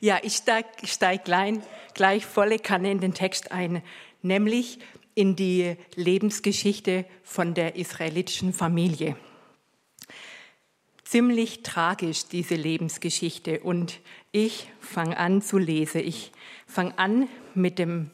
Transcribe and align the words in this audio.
Ja, 0.00 0.18
ich 0.22 0.34
steige 0.34 0.68
steig 0.84 1.24
gleich, 1.24 1.54
gleich 1.94 2.26
volle 2.26 2.58
Kanne 2.58 2.90
in 2.90 3.00
den 3.00 3.14
Text 3.14 3.52
ein, 3.52 3.82
nämlich 4.22 4.78
in 5.14 5.34
die 5.34 5.76
Lebensgeschichte 5.94 7.06
von 7.22 7.54
der 7.54 7.76
israelitischen 7.76 8.52
Familie. 8.52 9.16
Ziemlich 11.04 11.62
tragisch, 11.62 12.26
diese 12.26 12.56
Lebensgeschichte. 12.56 13.60
Und 13.60 14.00
ich 14.32 14.68
fange 14.80 15.16
an 15.16 15.40
zu 15.40 15.56
lesen. 15.56 16.02
Ich 16.02 16.32
fange 16.66 16.98
an 16.98 17.28
mit, 17.54 17.78
dem, 17.78 18.10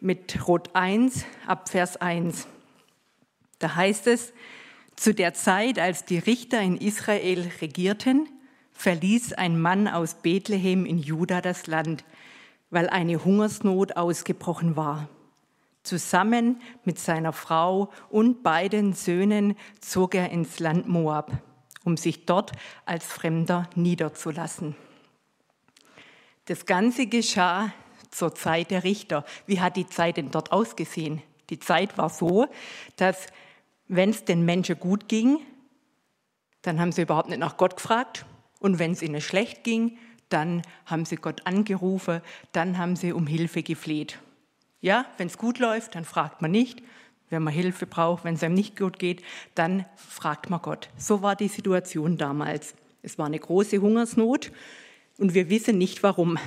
mit 0.00 0.46
Rot 0.46 0.70
1 0.74 1.24
ab 1.46 1.68
Vers 1.68 1.96
1. 1.96 2.46
Da 3.58 3.74
heißt 3.74 4.06
es, 4.06 4.32
zu 4.94 5.12
der 5.12 5.34
Zeit, 5.34 5.78
als 5.78 6.04
die 6.04 6.18
Richter 6.18 6.60
in 6.60 6.76
Israel 6.76 7.50
regierten, 7.60 8.28
verließ 8.74 9.32
ein 9.32 9.60
Mann 9.60 9.88
aus 9.88 10.14
Bethlehem 10.14 10.84
in 10.84 10.98
Juda 10.98 11.40
das 11.40 11.66
Land, 11.66 12.04
weil 12.70 12.88
eine 12.88 13.24
Hungersnot 13.24 13.96
ausgebrochen 13.96 14.76
war. 14.76 15.08
Zusammen 15.82 16.60
mit 16.84 16.98
seiner 16.98 17.32
Frau 17.32 17.90
und 18.10 18.42
beiden 18.42 18.92
Söhnen 18.92 19.56
zog 19.80 20.14
er 20.14 20.30
ins 20.30 20.58
Land 20.58 20.88
Moab, 20.88 21.32
um 21.84 21.96
sich 21.96 22.26
dort 22.26 22.52
als 22.84 23.04
Fremder 23.04 23.68
niederzulassen. 23.74 24.76
Das 26.46 26.66
Ganze 26.66 27.06
geschah 27.06 27.72
zur 28.10 28.34
Zeit 28.34 28.70
der 28.70 28.84
Richter. 28.84 29.24
Wie 29.46 29.60
hat 29.60 29.76
die 29.76 29.86
Zeit 29.86 30.16
denn 30.16 30.30
dort 30.30 30.52
ausgesehen? 30.52 31.22
Die 31.50 31.58
Zeit 31.58 31.98
war 31.98 32.08
so, 32.08 32.46
dass 32.96 33.26
wenn 33.88 34.10
es 34.10 34.24
den 34.24 34.44
Menschen 34.44 34.78
gut 34.78 35.08
ging, 35.08 35.40
dann 36.62 36.80
haben 36.80 36.92
sie 36.92 37.02
überhaupt 37.02 37.28
nicht 37.28 37.38
nach 37.38 37.56
Gott 37.56 37.76
gefragt, 37.76 38.24
und 38.64 38.78
wenn 38.78 38.92
es 38.92 39.02
ihnen 39.02 39.20
schlecht 39.20 39.62
ging, 39.62 39.98
dann 40.30 40.62
haben 40.86 41.04
sie 41.04 41.16
Gott 41.16 41.46
angerufen, 41.46 42.22
dann 42.52 42.78
haben 42.78 42.96
sie 42.96 43.12
um 43.12 43.26
Hilfe 43.26 43.62
gefleht. 43.62 44.18
Ja, 44.80 45.04
wenn 45.18 45.26
es 45.26 45.36
gut 45.36 45.58
läuft, 45.58 45.94
dann 45.94 46.06
fragt 46.06 46.40
man 46.40 46.50
nicht. 46.50 46.82
Wenn 47.28 47.42
man 47.42 47.52
Hilfe 47.52 47.84
braucht, 47.84 48.24
wenn 48.24 48.36
es 48.36 48.42
einem 48.42 48.54
nicht 48.54 48.78
gut 48.78 48.98
geht, 48.98 49.22
dann 49.54 49.84
fragt 49.96 50.48
man 50.48 50.62
Gott. 50.62 50.88
So 50.96 51.20
war 51.20 51.36
die 51.36 51.48
Situation 51.48 52.16
damals. 52.16 52.74
Es 53.02 53.18
war 53.18 53.26
eine 53.26 53.38
große 53.38 53.82
Hungersnot 53.82 54.50
und 55.18 55.34
wir 55.34 55.50
wissen 55.50 55.76
nicht 55.76 56.02
warum. 56.02 56.38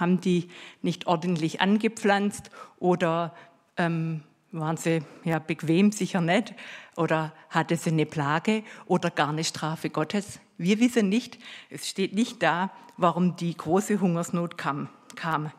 Haben 0.00 0.22
die 0.22 0.48
nicht 0.80 1.06
ordentlich 1.06 1.60
angepflanzt 1.60 2.50
oder 2.78 3.34
ähm, 3.76 4.22
waren 4.52 4.76
sie 4.76 5.02
ja 5.24 5.38
bequem 5.38 5.92
sicher 5.92 6.20
nicht 6.20 6.54
oder 6.96 7.32
hatte 7.50 7.76
sie 7.76 7.90
eine 7.90 8.06
Plage 8.06 8.62
oder 8.86 9.10
gar 9.10 9.28
eine 9.28 9.44
Strafe 9.44 9.90
Gottes? 9.90 10.40
Wir 10.56 10.80
wissen 10.80 11.08
nicht, 11.08 11.38
es 11.70 11.88
steht 11.88 12.14
nicht 12.14 12.42
da, 12.42 12.70
warum 12.96 13.36
die 13.36 13.56
große 13.56 14.00
Hungersnot 14.00 14.58
kam. 14.58 14.88
kam. 15.14 15.52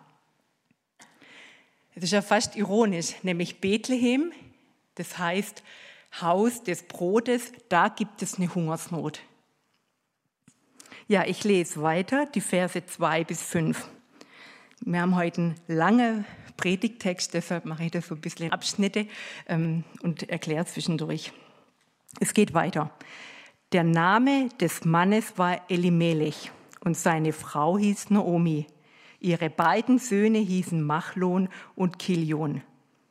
Es 1.96 2.04
ist 2.04 2.12
ja 2.12 2.22
fast 2.22 2.56
ironisch, 2.56 3.16
nämlich 3.24 3.62
Bethlehem, 3.62 4.32
das 4.96 5.18
heißt 5.18 5.64
Haus 6.22 6.64
des 6.64 6.84
Brotes, 6.84 7.52
da 7.70 7.90
gibt 7.90 8.22
es 8.22 8.36
eine 8.36 8.54
Hungersnot. 8.54 9.22
Ja, 11.08 11.26
ich 11.26 11.44
lese 11.44 11.82
weiter, 11.82 12.26
die 12.26 12.42
Verse 12.42 12.86
2 12.86 13.24
bis 13.24 13.42
5. 13.42 13.90
Wir 14.82 15.02
haben 15.02 15.16
heute 15.16 15.42
einen 15.42 15.56
langen 15.68 16.26
Predigtext, 16.56 17.34
deshalb 17.34 17.66
mache 17.66 17.86
ich 17.86 17.92
das 17.92 18.08
so 18.08 18.16
ein 18.16 18.22
bisschen 18.22 18.52
Abschnitte 18.52 19.08
ähm, 19.48 19.84
und 20.02 20.30
erkläre 20.30 20.66
zwischendurch. 20.66 21.34
Es 22.20 22.34
geht 22.34 22.54
weiter. 22.54 22.92
Der 23.72 23.84
Name 23.84 24.50
des 24.60 24.86
Mannes 24.86 25.38
war 25.38 25.70
Elimelech 25.70 26.52
und 26.80 26.98
seine 26.98 27.34
Frau 27.34 27.78
hieß 27.78 28.10
Naomi. 28.10 28.68
Ihre 29.20 29.50
beiden 29.50 30.00
Söhne 30.00 30.40
hießen 30.40 30.82
Machlon 30.82 31.50
und 31.76 32.00
Kilion. 32.00 32.62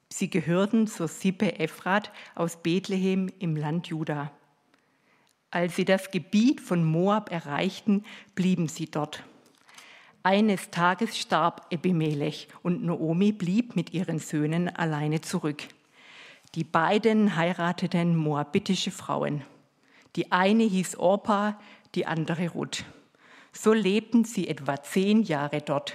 Sie 0.09 0.31
gehörten 0.31 0.87
zur 0.87 1.07
Sippe 1.07 1.59
Ephrat 1.59 2.11
aus 2.35 2.63
Bethlehem 2.63 3.31
im 3.39 3.57
Land 3.57 3.89
Juda. 3.89 4.33
Als 5.51 5.77
sie 5.77 5.85
das 5.85 6.11
Gebiet 6.11 6.63
von 6.63 6.83
Moab 6.83 7.31
erreichten, 7.31 8.05
blieben 8.35 8.69
sie 8.69 8.91
dort. 8.91 9.23
Eines 10.23 10.71
Tages 10.71 11.17
starb 11.17 11.67
Ebimelech 11.71 12.49
und 12.63 12.85
Naomi 12.85 13.33
blieb 13.33 13.77
mit 13.77 13.95
ihren 13.95 14.19
Söhnen 14.19 14.69
alleine 14.69 15.21
zurück. 15.21 15.63
Die 16.55 16.65
beiden 16.65 17.37
heirateten 17.37 18.17
moabitische 18.17 18.91
Frauen. 18.91 19.43
Die 20.17 20.33
eine 20.33 20.65
hieß 20.65 20.97
Orpa, 20.97 21.61
die 21.95 22.07
andere 22.07 22.49
Ruth. 22.49 22.85
So 23.53 23.73
lebten 23.73 24.25
sie 24.25 24.49
etwa 24.49 24.83
zehn 24.83 25.23
Jahre 25.23 25.61
dort. 25.61 25.95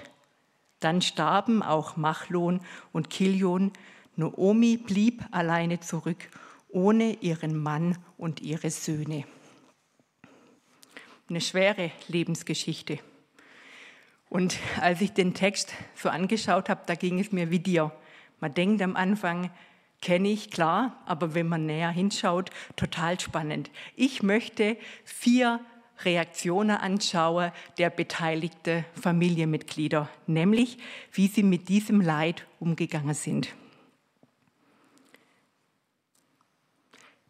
Dann 0.79 1.01
starben 1.01 1.61
auch 1.61 1.97
Machlon 1.97 2.61
und 2.91 3.09
Kilion. 3.09 3.71
Naomi 4.15 4.77
blieb 4.77 5.23
alleine 5.31 5.79
zurück, 5.79 6.29
ohne 6.69 7.13
ihren 7.21 7.57
Mann 7.57 7.97
und 8.17 8.41
ihre 8.41 8.69
Söhne. 8.69 9.25
Eine 11.29 11.41
schwere 11.41 11.91
Lebensgeschichte. 12.07 12.99
Und 14.33 14.57
als 14.81 14.99
ich 14.99 15.11
den 15.13 15.35
Text 15.35 15.75
so 15.93 16.09
angeschaut 16.09 16.67
habe, 16.67 16.81
da 16.87 16.95
ging 16.95 17.19
es 17.19 17.31
mir 17.31 17.51
wie 17.51 17.59
dir. 17.59 17.91
Man 18.39 18.51
denkt 18.51 18.81
am 18.81 18.95
Anfang, 18.95 19.51
kenne 20.01 20.29
ich, 20.29 20.49
klar, 20.49 20.99
aber 21.05 21.35
wenn 21.35 21.47
man 21.47 21.67
näher 21.67 21.91
hinschaut, 21.91 22.49
total 22.75 23.19
spannend. 23.19 23.69
Ich 23.95 24.23
möchte 24.23 24.75
vier 25.05 25.59
Reaktionen 25.99 26.75
anschauen 26.75 27.51
der 27.77 27.91
beteiligten 27.91 28.85
Familienmitglieder, 28.99 30.09
nämlich 30.25 30.79
wie 31.11 31.27
sie 31.27 31.43
mit 31.43 31.69
diesem 31.69 32.01
Leid 32.01 32.47
umgegangen 32.59 33.13
sind. 33.13 33.49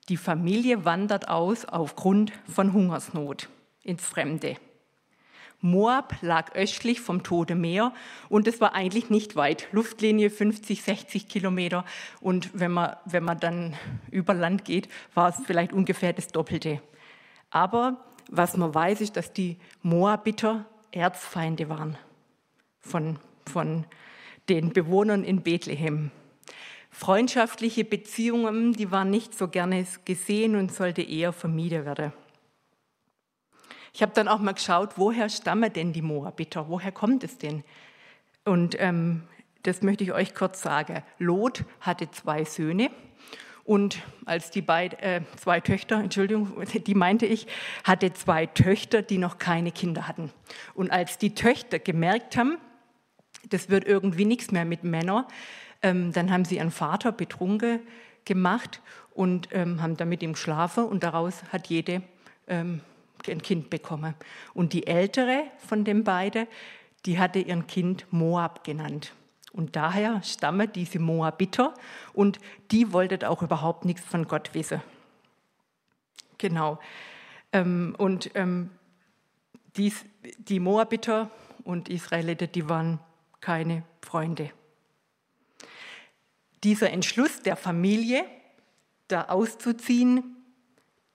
Die 0.07 0.15
Familie 0.15 0.85
wandert 0.85 1.27
aus 1.27 1.65
aufgrund 1.65 2.31
von 2.47 2.71
Hungersnot 2.71 3.49
ins 3.83 4.05
Fremde. 4.05 4.55
Moab 5.63 6.17
lag 6.21 6.55
östlich 6.55 6.99
vom 6.99 7.23
Tote 7.23 7.55
Meer 7.55 7.93
und 8.27 8.49
es 8.49 8.59
war 8.59 8.75
eigentlich 8.75 9.09
nicht 9.09 9.37
weit. 9.37 9.69
Luftlinie 9.71 10.29
50, 10.29 10.83
60 10.83 11.29
Kilometer. 11.29 11.85
Und 12.19 12.49
wenn 12.53 12.73
man, 12.73 12.97
wenn 13.05 13.23
man 13.23 13.39
dann 13.39 13.73
über 14.11 14.33
Land 14.33 14.65
geht, 14.65 14.89
war 15.13 15.29
es 15.29 15.37
vielleicht 15.45 15.71
ungefähr 15.71 16.11
das 16.11 16.27
Doppelte. 16.27 16.81
Aber 17.49 18.03
was 18.29 18.57
man 18.57 18.75
weiß, 18.75 18.99
ist, 18.99 19.15
dass 19.15 19.31
die 19.31 19.57
Moabiter 19.81 20.65
Erzfeinde 20.91 21.69
waren 21.69 21.97
von, 22.81 23.17
von 23.45 23.85
den 24.49 24.73
Bewohnern 24.73 25.23
in 25.23 25.43
Bethlehem. 25.43 26.11
Freundschaftliche 26.91 27.85
Beziehungen, 27.85 28.73
die 28.73 28.91
waren 28.91 29.09
nicht 29.09 29.33
so 29.33 29.47
gerne 29.47 29.87
gesehen 30.03 30.57
und 30.57 30.73
sollte 30.73 31.01
eher 31.03 31.31
vermieden 31.31 31.85
werden. 31.85 32.11
Ich 33.93 34.01
habe 34.01 34.11
dann 34.15 34.27
auch 34.27 34.39
mal 34.39 34.53
geschaut, 34.53 34.93
woher 34.95 35.29
stammen 35.29 35.71
denn 35.71 35.93
die 35.93 36.01
Moabiter? 36.01 36.67
Woher 36.67 36.91
kommt 36.91 37.23
es 37.23 37.37
denn? 37.37 37.63
Und 38.43 38.75
ähm, 38.79 39.23
das 39.61 39.83
möchte 39.83 40.03
ich 40.03 40.11
euch 40.13 40.33
kurz 40.33 40.63
sagen. 40.63 41.03
Lot 41.19 41.63
hatte 41.79 42.09
zwei 42.09 42.43
Söhne. 42.43 42.89
Und 43.63 44.01
als 44.25 44.49
die 44.49 44.63
beiden, 44.63 44.97
äh, 44.99 45.21
zwei 45.37 45.61
Töchter, 45.61 45.97
Entschuldigung, 45.97 46.63
die 46.73 46.95
meinte 46.95 47.27
ich, 47.27 47.45
hatte 47.83 48.11
zwei 48.13 48.47
Töchter, 48.47 49.03
die 49.03 49.19
noch 49.19 49.37
keine 49.37 49.71
Kinder 49.71 50.07
hatten. 50.07 50.31
Und 50.73 50.91
als 50.91 51.19
die 51.19 51.35
Töchter 51.35 51.77
gemerkt 51.77 52.35
haben, 52.35 52.57
das 53.49 53.69
wird 53.69 53.85
irgendwie 53.85 54.25
nichts 54.25 54.51
mehr 54.51 54.65
mit 54.65 54.83
Männern, 54.83 55.25
ähm, 55.83 56.11
dann 56.13 56.31
haben 56.31 56.45
sie 56.45 56.57
ihren 56.57 56.71
Vater 56.71 57.11
betrunken 57.11 57.79
gemacht 58.25 58.81
und 59.13 59.49
ähm, 59.51 59.83
haben 59.83 59.97
dann 59.97 60.09
mit 60.09 60.23
ihm 60.23 60.33
geschlafen 60.33 60.85
und 60.85 61.03
daraus 61.03 61.43
hat 61.51 61.67
jede 61.67 62.01
ähm, 62.47 62.81
ein 63.29 63.41
Kind 63.41 63.69
bekommen. 63.69 64.15
Und 64.53 64.73
die 64.73 64.87
ältere 64.87 65.45
von 65.57 65.83
den 65.83 66.03
beiden, 66.03 66.47
die 67.05 67.19
hatte 67.19 67.39
ihr 67.39 67.61
Kind 67.63 68.05
Moab 68.11 68.63
genannt. 68.63 69.13
Und 69.51 69.75
daher 69.75 70.23
stammen 70.23 70.71
diese 70.73 70.99
Moabiter 70.99 71.75
und 72.13 72.39
die 72.71 72.91
wollten 72.91 73.23
auch 73.23 73.43
überhaupt 73.43 73.85
nichts 73.85 74.03
von 74.03 74.27
Gott 74.27 74.53
wissen. 74.53 74.81
Genau. 76.39 76.79
Ähm, 77.51 77.93
und 77.99 78.31
ähm, 78.33 78.71
dies, 79.77 80.05
die 80.39 80.59
Moabiter 80.59 81.29
und 81.63 81.87
Israeliter, 81.87 82.47
die 82.47 82.67
waren 82.67 82.99
keine 83.41 83.83
Freunde. 84.01 84.51
Dieser 86.63 86.89
Entschluss 86.89 87.41
der 87.41 87.55
Familie, 87.55 88.25
da 89.07 89.25
auszuziehen, 89.25 90.35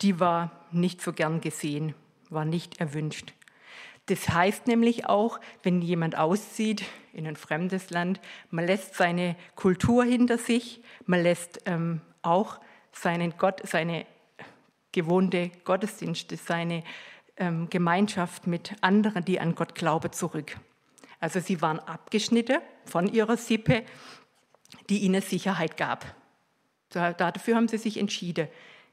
die 0.01 0.21
war 0.21 0.58
nicht 0.73 1.03
so 1.03 1.13
gern 1.13 1.41
gesehen, 1.41 1.95
war 2.31 2.45
nicht 2.45 2.81
erwünscht. 2.81 3.33
Das 4.07 4.29
heißt 4.31 4.67
nämlich 4.67 5.07
auch, 5.07 5.39
wenn 5.63 5.83
jemand 5.83 6.17
auszieht 6.17 6.85
in 7.13 7.27
ein 7.27 7.37
fremdes 7.37 7.91
Land, 7.91 8.21
man 8.51 8.67
lässt 8.67 8.95
seine 8.95 9.37
Kultur 9.55 10.05
hinter 10.05 10.39
sich, 10.39 10.81
man 11.05 11.23
lässt 11.23 11.61
ähm, 11.67 12.01
auch 12.23 12.59
seinen 12.93 13.35
Gott, 13.37 13.61
seine 13.65 14.07
gewohnte 14.93 15.51
Gottesdienste, 15.65 16.37
seine 16.37 16.85
ähm, 17.37 17.69
Gemeinschaft 17.69 18.47
mit 18.47 18.75
anderen, 18.81 19.25
die 19.25 19.41
an 19.41 19.55
Gott 19.55 19.75
glauben, 19.75 20.13
zurück. 20.13 20.59
Also 21.21 21.41
sie 21.41 21.61
waren 21.61 21.79
abgeschnitten 21.79 22.59
von 22.87 23.13
ihrer 23.13 23.37
Sippe, 23.37 23.85
die 24.89 25.01
ihnen 25.01 25.21
Sicherheit 25.21 25.77
gab. 25.77 26.07
Dafür 26.91 27.57
haben 27.57 27.69
sie 27.69 27.79
sich 27.79 27.99
entschieden. 27.99 28.49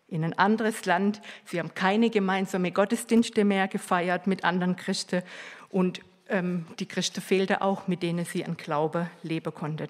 In 0.08 0.24
ein 0.24 0.38
anderes 0.38 0.86
Land. 0.86 1.22
Sie 1.46 1.60
haben 1.60 1.74
keine 1.74 2.10
gemeinsame 2.10 2.72
Gottesdienste 2.72 3.44
mehr 3.44 3.68
gefeiert 3.68 4.28
mit 4.28 4.44
anderen 4.44 4.76
Christen. 4.76 5.24
Und 5.70 6.02
ähm, 6.30 6.66
die 6.80 6.88
Christen 6.88 7.22
fehlte 7.22 7.62
auch, 7.62 7.88
mit 7.88 8.04
denen 8.04 8.26
sie 8.26 8.46
an 8.46 8.58
Glaube 8.58 9.10
leben 9.24 9.54
konnten. 9.54 9.90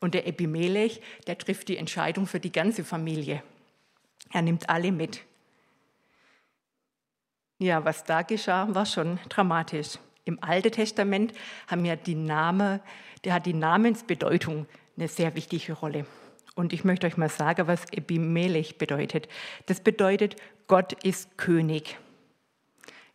Und 0.00 0.14
der 0.14 0.26
Epimelech, 0.26 1.00
der 1.26 1.38
trifft 1.38 1.68
die 1.68 1.76
Entscheidung 1.76 2.26
für 2.26 2.40
die 2.40 2.52
ganze 2.52 2.84
Familie. 2.84 3.42
Er 4.32 4.42
nimmt 4.42 4.68
alle 4.68 4.92
mit. 4.92 5.22
Ja, 7.58 7.84
was 7.84 8.04
da 8.04 8.22
geschah, 8.22 8.74
war 8.74 8.84
schon 8.84 9.18
dramatisch. 9.28 9.98
Im 10.24 10.42
Alten 10.42 10.72
Testament 10.72 11.32
haben 11.68 11.84
ja 11.84 11.96
die 11.96 12.14
Name, 12.14 12.80
der 13.24 13.34
hat 13.34 13.46
die 13.46 13.54
Namensbedeutung 13.54 14.66
eine 14.96 15.08
sehr 15.08 15.34
wichtige 15.34 15.72
Rolle. 15.72 16.04
Und 16.56 16.72
ich 16.72 16.82
möchte 16.84 17.06
euch 17.06 17.16
mal 17.16 17.28
sagen, 17.28 17.68
was 17.68 17.84
Epimelech 17.92 18.78
bedeutet. 18.78 19.28
Das 19.66 19.78
bedeutet, 19.78 20.36
Gott 20.66 21.04
ist 21.04 21.38
König. 21.38 21.98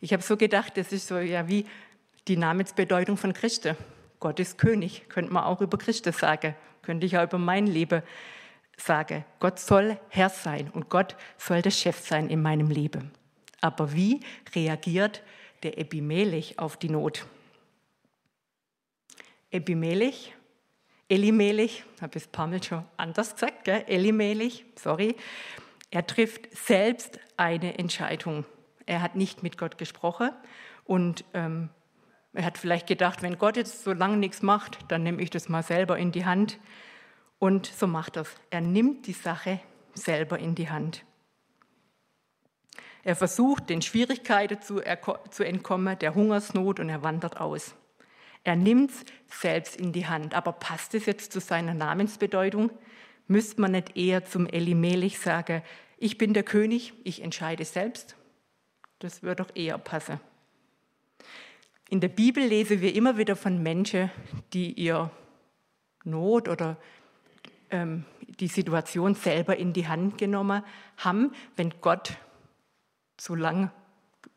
Ich 0.00 0.12
habe 0.12 0.22
so 0.22 0.36
gedacht, 0.36 0.76
das 0.76 0.92
ist 0.92 1.08
so 1.08 1.18
ja 1.18 1.48
wie 1.48 1.66
die 2.28 2.36
Namensbedeutung 2.36 3.16
von 3.16 3.32
Christen. 3.32 3.76
Gott 4.20 4.38
ist 4.38 4.58
König, 4.58 5.08
könnte 5.08 5.32
man 5.32 5.42
auch 5.42 5.60
über 5.60 5.76
Christus 5.76 6.18
sagen, 6.18 6.54
könnte 6.82 7.04
ich 7.04 7.18
auch 7.18 7.24
über 7.24 7.38
mein 7.38 7.66
Leben 7.66 8.02
sagen. 8.76 9.24
Gott 9.40 9.58
soll 9.58 9.98
Herr 10.08 10.28
sein 10.30 10.70
und 10.70 10.88
Gott 10.88 11.16
soll 11.36 11.62
der 11.62 11.72
Chef 11.72 11.98
sein 11.98 12.30
in 12.30 12.40
meinem 12.40 12.70
Leben. 12.70 13.10
Aber 13.60 13.92
wie 13.92 14.20
reagiert 14.54 15.22
der 15.64 15.78
Epimelech 15.78 16.60
auf 16.60 16.76
die 16.76 16.88
Not? 16.88 17.26
Epimelech, 19.50 20.32
Elimelech, 21.12 21.84
habe 22.00 22.16
ich 22.16 22.22
es 22.22 22.28
ein 22.28 22.32
paar 22.32 22.46
Mal 22.46 22.62
schon 22.62 22.86
anders 22.96 23.34
gesagt, 23.34 23.64
gell? 23.64 23.84
Elimelech, 23.86 24.64
sorry, 24.76 25.14
er 25.90 26.06
trifft 26.06 26.56
selbst 26.56 27.20
eine 27.36 27.78
Entscheidung. 27.78 28.46
Er 28.86 29.02
hat 29.02 29.14
nicht 29.14 29.42
mit 29.42 29.58
Gott 29.58 29.76
gesprochen 29.76 30.30
und 30.84 31.26
ähm, 31.34 31.68
er 32.32 32.46
hat 32.46 32.56
vielleicht 32.56 32.86
gedacht, 32.86 33.20
wenn 33.20 33.36
Gott 33.36 33.58
jetzt 33.58 33.84
so 33.84 33.92
lange 33.92 34.16
nichts 34.16 34.40
macht, 34.40 34.78
dann 34.88 35.02
nehme 35.02 35.20
ich 35.20 35.28
das 35.28 35.50
mal 35.50 35.62
selber 35.62 35.98
in 35.98 36.12
die 36.12 36.24
Hand. 36.24 36.58
Und 37.38 37.66
so 37.66 37.86
macht 37.86 38.16
er 38.16 38.22
es. 38.22 38.34
Er 38.48 38.62
nimmt 38.62 39.06
die 39.06 39.12
Sache 39.12 39.60
selber 39.92 40.38
in 40.38 40.54
die 40.54 40.70
Hand. 40.70 41.04
Er 43.02 43.16
versucht, 43.16 43.68
den 43.68 43.82
Schwierigkeiten 43.82 44.62
zu, 44.62 44.80
zu 45.30 45.44
entkommen, 45.44 45.98
der 45.98 46.14
Hungersnot, 46.14 46.80
und 46.80 46.88
er 46.88 47.02
wandert 47.02 47.38
aus. 47.38 47.74
Er 48.44 48.56
nimmt 48.56 48.90
es 48.90 49.04
selbst 49.40 49.76
in 49.76 49.92
die 49.92 50.06
Hand. 50.06 50.34
Aber 50.34 50.52
passt 50.52 50.94
es 50.94 51.06
jetzt 51.06 51.32
zu 51.32 51.40
seiner 51.40 51.74
Namensbedeutung? 51.74 52.70
Müsste 53.28 53.60
man 53.60 53.72
nicht 53.72 53.96
eher 53.96 54.24
zum 54.24 54.46
Elimelech 54.46 55.18
sagen, 55.18 55.62
ich 55.96 56.18
bin 56.18 56.34
der 56.34 56.42
König, 56.42 56.94
ich 57.04 57.22
entscheide 57.22 57.64
selbst? 57.64 58.16
Das 58.98 59.22
würde 59.22 59.44
doch 59.44 59.54
eher 59.54 59.78
passen. 59.78 60.20
In 61.88 62.00
der 62.00 62.08
Bibel 62.08 62.44
lesen 62.44 62.80
wir 62.80 62.94
immer 62.94 63.18
wieder 63.18 63.36
von 63.36 63.62
Menschen, 63.62 64.10
die 64.52 64.72
ihr 64.72 65.10
Not 66.04 66.48
oder 66.48 66.76
ähm, 67.70 68.04
die 68.40 68.48
Situation 68.48 69.14
selber 69.14 69.56
in 69.56 69.72
die 69.72 69.86
Hand 69.86 70.18
genommen 70.18 70.62
haben, 70.96 71.32
wenn 71.56 71.74
Gott 71.80 72.16
zu 73.16 73.34
lang 73.34 73.70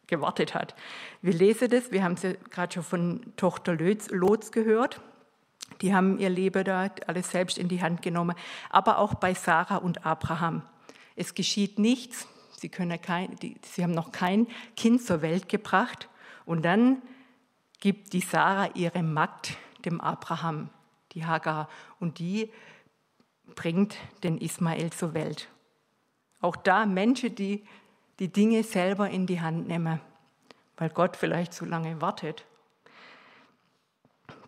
gewartet 0.07 0.53
hat. 0.53 0.75
Wir 1.21 1.33
lesen 1.33 1.69
das, 1.69 1.91
wir 1.91 2.03
haben 2.03 2.13
es 2.13 2.23
ja 2.23 2.33
gerade 2.49 2.73
schon 2.73 2.83
von 2.83 3.33
Tochter 3.37 3.75
Lotz 3.75 4.51
gehört. 4.51 5.01
Die 5.81 5.93
haben 5.93 6.19
ihr 6.19 6.29
Leben 6.29 6.63
da 6.63 6.89
alles 7.07 7.31
selbst 7.31 7.57
in 7.57 7.67
die 7.67 7.81
Hand 7.81 8.01
genommen. 8.01 8.35
Aber 8.69 8.99
auch 8.99 9.15
bei 9.15 9.33
Sarah 9.33 9.77
und 9.77 10.05
Abraham. 10.05 10.61
Es 11.15 11.33
geschieht 11.33 11.79
nichts, 11.79 12.27
Sie, 12.57 12.69
können 12.69 12.99
kein, 13.01 13.35
die, 13.35 13.57
sie 13.63 13.83
haben 13.83 13.93
noch 13.93 14.11
kein 14.11 14.47
Kind 14.75 15.03
zur 15.03 15.21
Welt 15.21 15.49
gebracht. 15.49 16.09
Und 16.45 16.63
dann 16.63 17.01
gibt 17.79 18.13
die 18.13 18.21
Sarah 18.21 18.69
ihre 18.73 19.03
Magd 19.03 19.57
dem 19.83 20.01
Abraham, 20.01 20.69
die 21.11 21.25
Hagar, 21.25 21.69
und 21.99 22.19
die 22.19 22.51
bringt 23.53 23.97
den 24.23 24.37
Ismael 24.37 24.91
zur 24.91 25.13
Welt. 25.13 25.49
Auch 26.41 26.55
da 26.55 26.85
Menschen, 26.85 27.35
die 27.35 27.65
die 28.19 28.31
Dinge 28.31 28.63
selber 28.63 29.09
in 29.09 29.27
die 29.27 29.41
Hand 29.41 29.67
nehmen, 29.67 29.99
weil 30.77 30.89
Gott 30.89 31.17
vielleicht 31.17 31.53
zu 31.53 31.65
lange 31.65 32.01
wartet. 32.01 32.45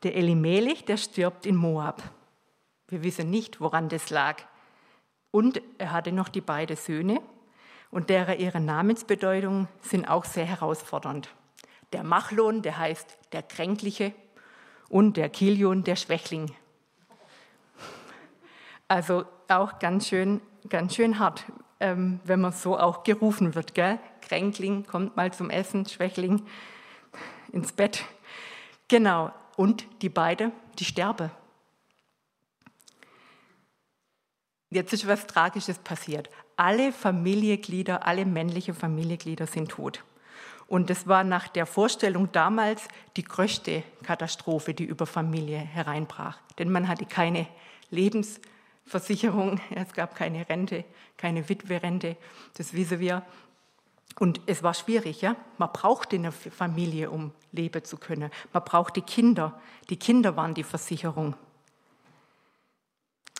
Der 0.04 0.16
Elimelech, 0.16 0.86
der 0.86 0.98
stirbt 0.98 1.46
in 1.46 1.56
Moab. 1.56 2.04
Wir 2.88 3.04
wissen 3.04 3.30
nicht, 3.30 3.60
woran 3.60 3.90
das 3.90 4.10
lag. 4.10 4.42
Und 5.32 5.62
er 5.78 5.92
hatte 5.92 6.12
noch 6.12 6.30
die 6.30 6.42
beiden 6.42 6.78
Söhne, 6.78 7.22
und 7.90 8.10
deren 8.10 8.38
ihre 8.40 8.60
Namensbedeutung 8.60 9.68
sind 9.82 10.08
auch 10.08 10.26
sehr 10.26 10.46
herausfordernd. 10.46 11.30
Der 11.94 12.04
Machlon, 12.04 12.62
der 12.62 12.78
heißt 12.78 13.18
der 13.32 13.44
Kränkliche 13.44 14.14
und 14.90 15.16
der 15.16 15.30
Kilion, 15.30 15.84
der 15.84 15.96
Schwächling. 15.96 16.54
Also 18.90 19.26
auch 19.48 19.80
ganz 19.80 20.08
schön, 20.08 20.42
ganz 20.70 20.96
schön 20.96 21.20
hart, 21.20 21.46
ähm, 21.80 22.20
wenn 22.24 22.42
man 22.42 22.52
so 22.52 22.78
auch 22.78 23.04
gerufen 23.04 23.56
wird. 23.56 23.74
Gell? 23.74 24.00
Kränkling, 24.22 24.86
kommt 24.86 25.16
mal 25.16 25.34
zum 25.34 25.50
Essen, 25.50 25.86
Schwächling 25.86 26.44
ins 27.52 27.72
Bett. 27.72 28.04
Genau. 28.88 29.32
Und 29.56 29.86
die 30.02 30.10
beiden, 30.10 30.52
die 30.80 30.86
sterben. 30.86 31.32
Jetzt 34.70 34.94
ist 34.94 35.08
was 35.08 35.28
Tragisches 35.28 35.78
passiert 35.80 36.30
alle 36.58 36.92
Familienglieder, 36.92 38.06
alle 38.06 38.26
männlichen 38.26 38.74
Familienglieder 38.74 39.48
sind 39.48 39.70
tot. 39.70 40.04
Und 40.68 40.90
das 40.90 41.08
war 41.08 41.24
nach 41.24 41.48
der 41.48 41.66
Vorstellung 41.66 42.30
damals 42.34 42.90
die 43.16 43.24
größte 43.24 43.84
Katastrophe, 44.04 44.74
die 44.74 44.84
über 44.84 45.06
Familie 45.06 45.60
hereinbrach. 45.60 46.40
Denn 46.60 46.70
man 46.70 46.90
hatte 46.90 47.06
keine 47.06 47.48
Lebensversicherung, 48.88 49.60
es 49.76 49.94
gab 49.94 50.16
keine 50.16 50.48
Rente, 50.48 50.86
keine 51.18 51.48
Witwerrente, 51.48 52.18
das 52.56 52.74
wissen 52.74 53.00
wir. 53.00 53.24
Und 54.20 54.42
es 54.48 54.64
war 54.64 54.74
schwierig, 54.74 55.22
ja. 55.22 55.36
Man 55.58 55.72
brauchte 55.72 56.16
eine 56.16 56.32
Familie, 56.32 57.12
um 57.12 57.34
leben 57.52 57.84
zu 57.84 57.98
können. 57.98 58.32
Man 58.52 58.64
brauchte 58.64 59.02
Kinder. 59.02 59.60
Die 59.90 59.98
Kinder 59.98 60.36
waren 60.36 60.56
die 60.56 60.64
Versicherung. 60.64 61.36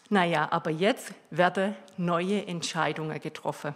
Naja, 0.10 0.50
aber 0.52 0.70
jetzt 0.70 1.14
werden 1.32 1.76
neue 1.98 2.46
Entscheidungen 2.46 3.20
getroffen. 3.20 3.76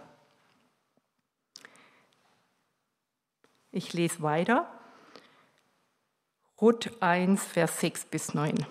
Ich 3.72 3.92
lese 3.94 4.22
weiter. 4.22 4.70
Ruth 6.60 6.90
1, 7.00 7.44
Vers 7.44 7.80
6 7.80 8.04
bis 8.04 8.34
9. 8.34 8.64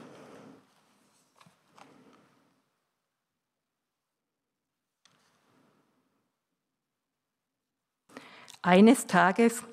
Eines 8.64 9.08
Tages 9.08 9.64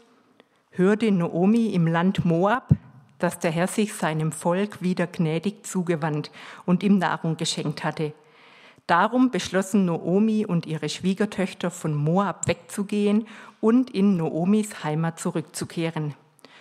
hörte 0.71 1.12
Naomi 1.12 1.75
im 1.75 1.87
Land 1.87 2.25
Moab, 2.25 2.71
dass 3.18 3.38
der 3.38 3.50
Herr 3.50 3.66
sich 3.66 3.92
seinem 3.92 4.33
Volk 4.33 4.80
wieder 4.80 5.07
gnädig 5.07 5.66
zugewandt 5.66 6.30
und 6.64 6.83
ihm 6.83 6.97
Nahrung 6.97 7.37
geschenkt 7.37 7.85
hatte. 7.85 8.14
Darum 8.87 9.30
beschlossen 9.30 9.85
Noomi 9.85 10.47
und 10.47 10.64
ihre 10.64 10.88
Schwiegertöchter 10.88 11.71
von 11.71 11.95
Moab 11.95 12.49
wegzugehen 12.49 13.26
und 13.61 13.90
in 13.90 14.16
Noomis 14.16 14.83
Heimat 14.83 15.21
zurückzukehren. 15.21 16.14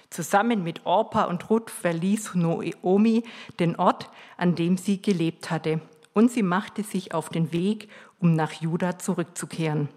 Zusammen 0.09 0.65
mit 0.65 0.85
Orpa 0.85 1.23
und 1.23 1.49
Ruth 1.49 1.71
verließ 1.71 2.35
Noomi 2.35 3.23
den 3.57 3.77
Ort, 3.77 4.09
an 4.35 4.55
dem 4.55 4.75
sie 4.75 5.01
gelebt 5.01 5.49
hatte, 5.49 5.79
und 6.13 6.29
sie 6.29 6.43
machte 6.43 6.83
sich 6.83 7.13
auf 7.13 7.29
den 7.29 7.53
Weg, 7.53 7.87
um 8.19 8.33
nach 8.33 8.51
Juda 8.51 8.99
zurückzukehren. 8.99 9.87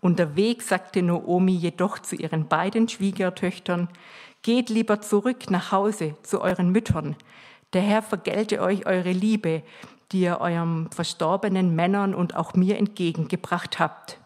Unterwegs 0.00 0.68
sagte 0.68 1.02
Noomi 1.02 1.52
jedoch 1.52 1.98
zu 1.98 2.16
ihren 2.16 2.48
beiden 2.48 2.88
Schwiegertöchtern, 2.88 3.88
Geht 4.42 4.70
lieber 4.70 5.02
zurück 5.02 5.50
nach 5.50 5.70
Hause 5.70 6.16
zu 6.22 6.40
euren 6.40 6.70
Müttern. 6.70 7.14
Der 7.74 7.82
Herr 7.82 8.00
vergelte 8.00 8.62
euch 8.62 8.86
eure 8.86 9.12
Liebe, 9.12 9.62
die 10.12 10.22
ihr 10.22 10.40
eurem 10.40 10.90
verstorbenen 10.90 11.74
Männern 11.76 12.14
und 12.14 12.34
auch 12.34 12.54
mir 12.54 12.78
entgegengebracht 12.78 13.78
habt. 13.78 14.18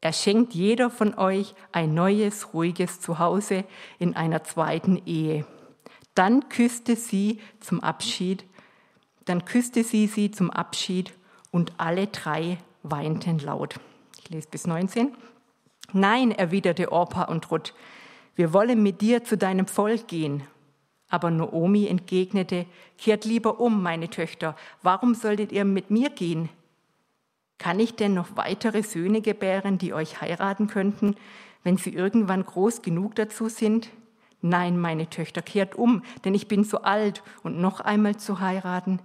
Er 0.00 0.12
schenkt 0.12 0.52
jeder 0.52 0.90
von 0.90 1.14
euch 1.16 1.54
ein 1.70 1.94
neues, 1.94 2.52
ruhiges 2.54 3.00
Zuhause 3.00 3.64
in 3.98 4.16
einer 4.16 4.42
zweiten 4.44 5.00
Ehe. 5.06 5.46
Dann 6.14 6.48
küsste 6.48 6.96
sie 6.96 7.40
zum 7.60 7.80
Abschied, 7.80 8.44
dann 9.24 9.44
küsste 9.44 9.84
sie 9.84 10.08
sie 10.08 10.32
zum 10.32 10.50
Abschied 10.50 11.12
und 11.52 11.72
alle 11.78 12.08
drei 12.08 12.58
weinten 12.82 13.38
laut. 13.38 13.76
Ich 14.28 14.34
lese 14.34 14.48
bis 14.50 14.66
19. 14.66 15.16
Nein, 15.94 16.32
erwiderte 16.32 16.92
Orpa 16.92 17.22
und 17.22 17.50
Ruth, 17.50 17.72
wir 18.36 18.52
wollen 18.52 18.82
mit 18.82 19.00
dir 19.00 19.24
zu 19.24 19.38
deinem 19.38 19.66
Volk 19.66 20.06
gehen. 20.06 20.42
Aber 21.08 21.30
Naomi 21.30 21.86
entgegnete, 21.86 22.66
kehrt 22.98 23.24
lieber 23.24 23.58
um, 23.58 23.82
meine 23.82 24.10
Töchter, 24.10 24.54
warum 24.82 25.14
solltet 25.14 25.50
ihr 25.50 25.64
mit 25.64 25.90
mir 25.90 26.10
gehen? 26.10 26.50
Kann 27.56 27.80
ich 27.80 27.94
denn 27.94 28.12
noch 28.12 28.36
weitere 28.36 28.82
Söhne 28.82 29.22
gebären, 29.22 29.78
die 29.78 29.94
euch 29.94 30.20
heiraten 30.20 30.66
könnten, 30.66 31.16
wenn 31.64 31.78
sie 31.78 31.94
irgendwann 31.94 32.44
groß 32.44 32.82
genug 32.82 33.14
dazu 33.14 33.48
sind? 33.48 33.88
Nein, 34.42 34.78
meine 34.78 35.08
Töchter, 35.08 35.40
kehrt 35.40 35.74
um, 35.74 36.02
denn 36.26 36.34
ich 36.34 36.48
bin 36.48 36.64
so 36.64 36.82
alt 36.82 37.22
und 37.42 37.58
noch 37.58 37.80
einmal 37.80 38.18
zu 38.18 38.40
heiraten. 38.40 39.00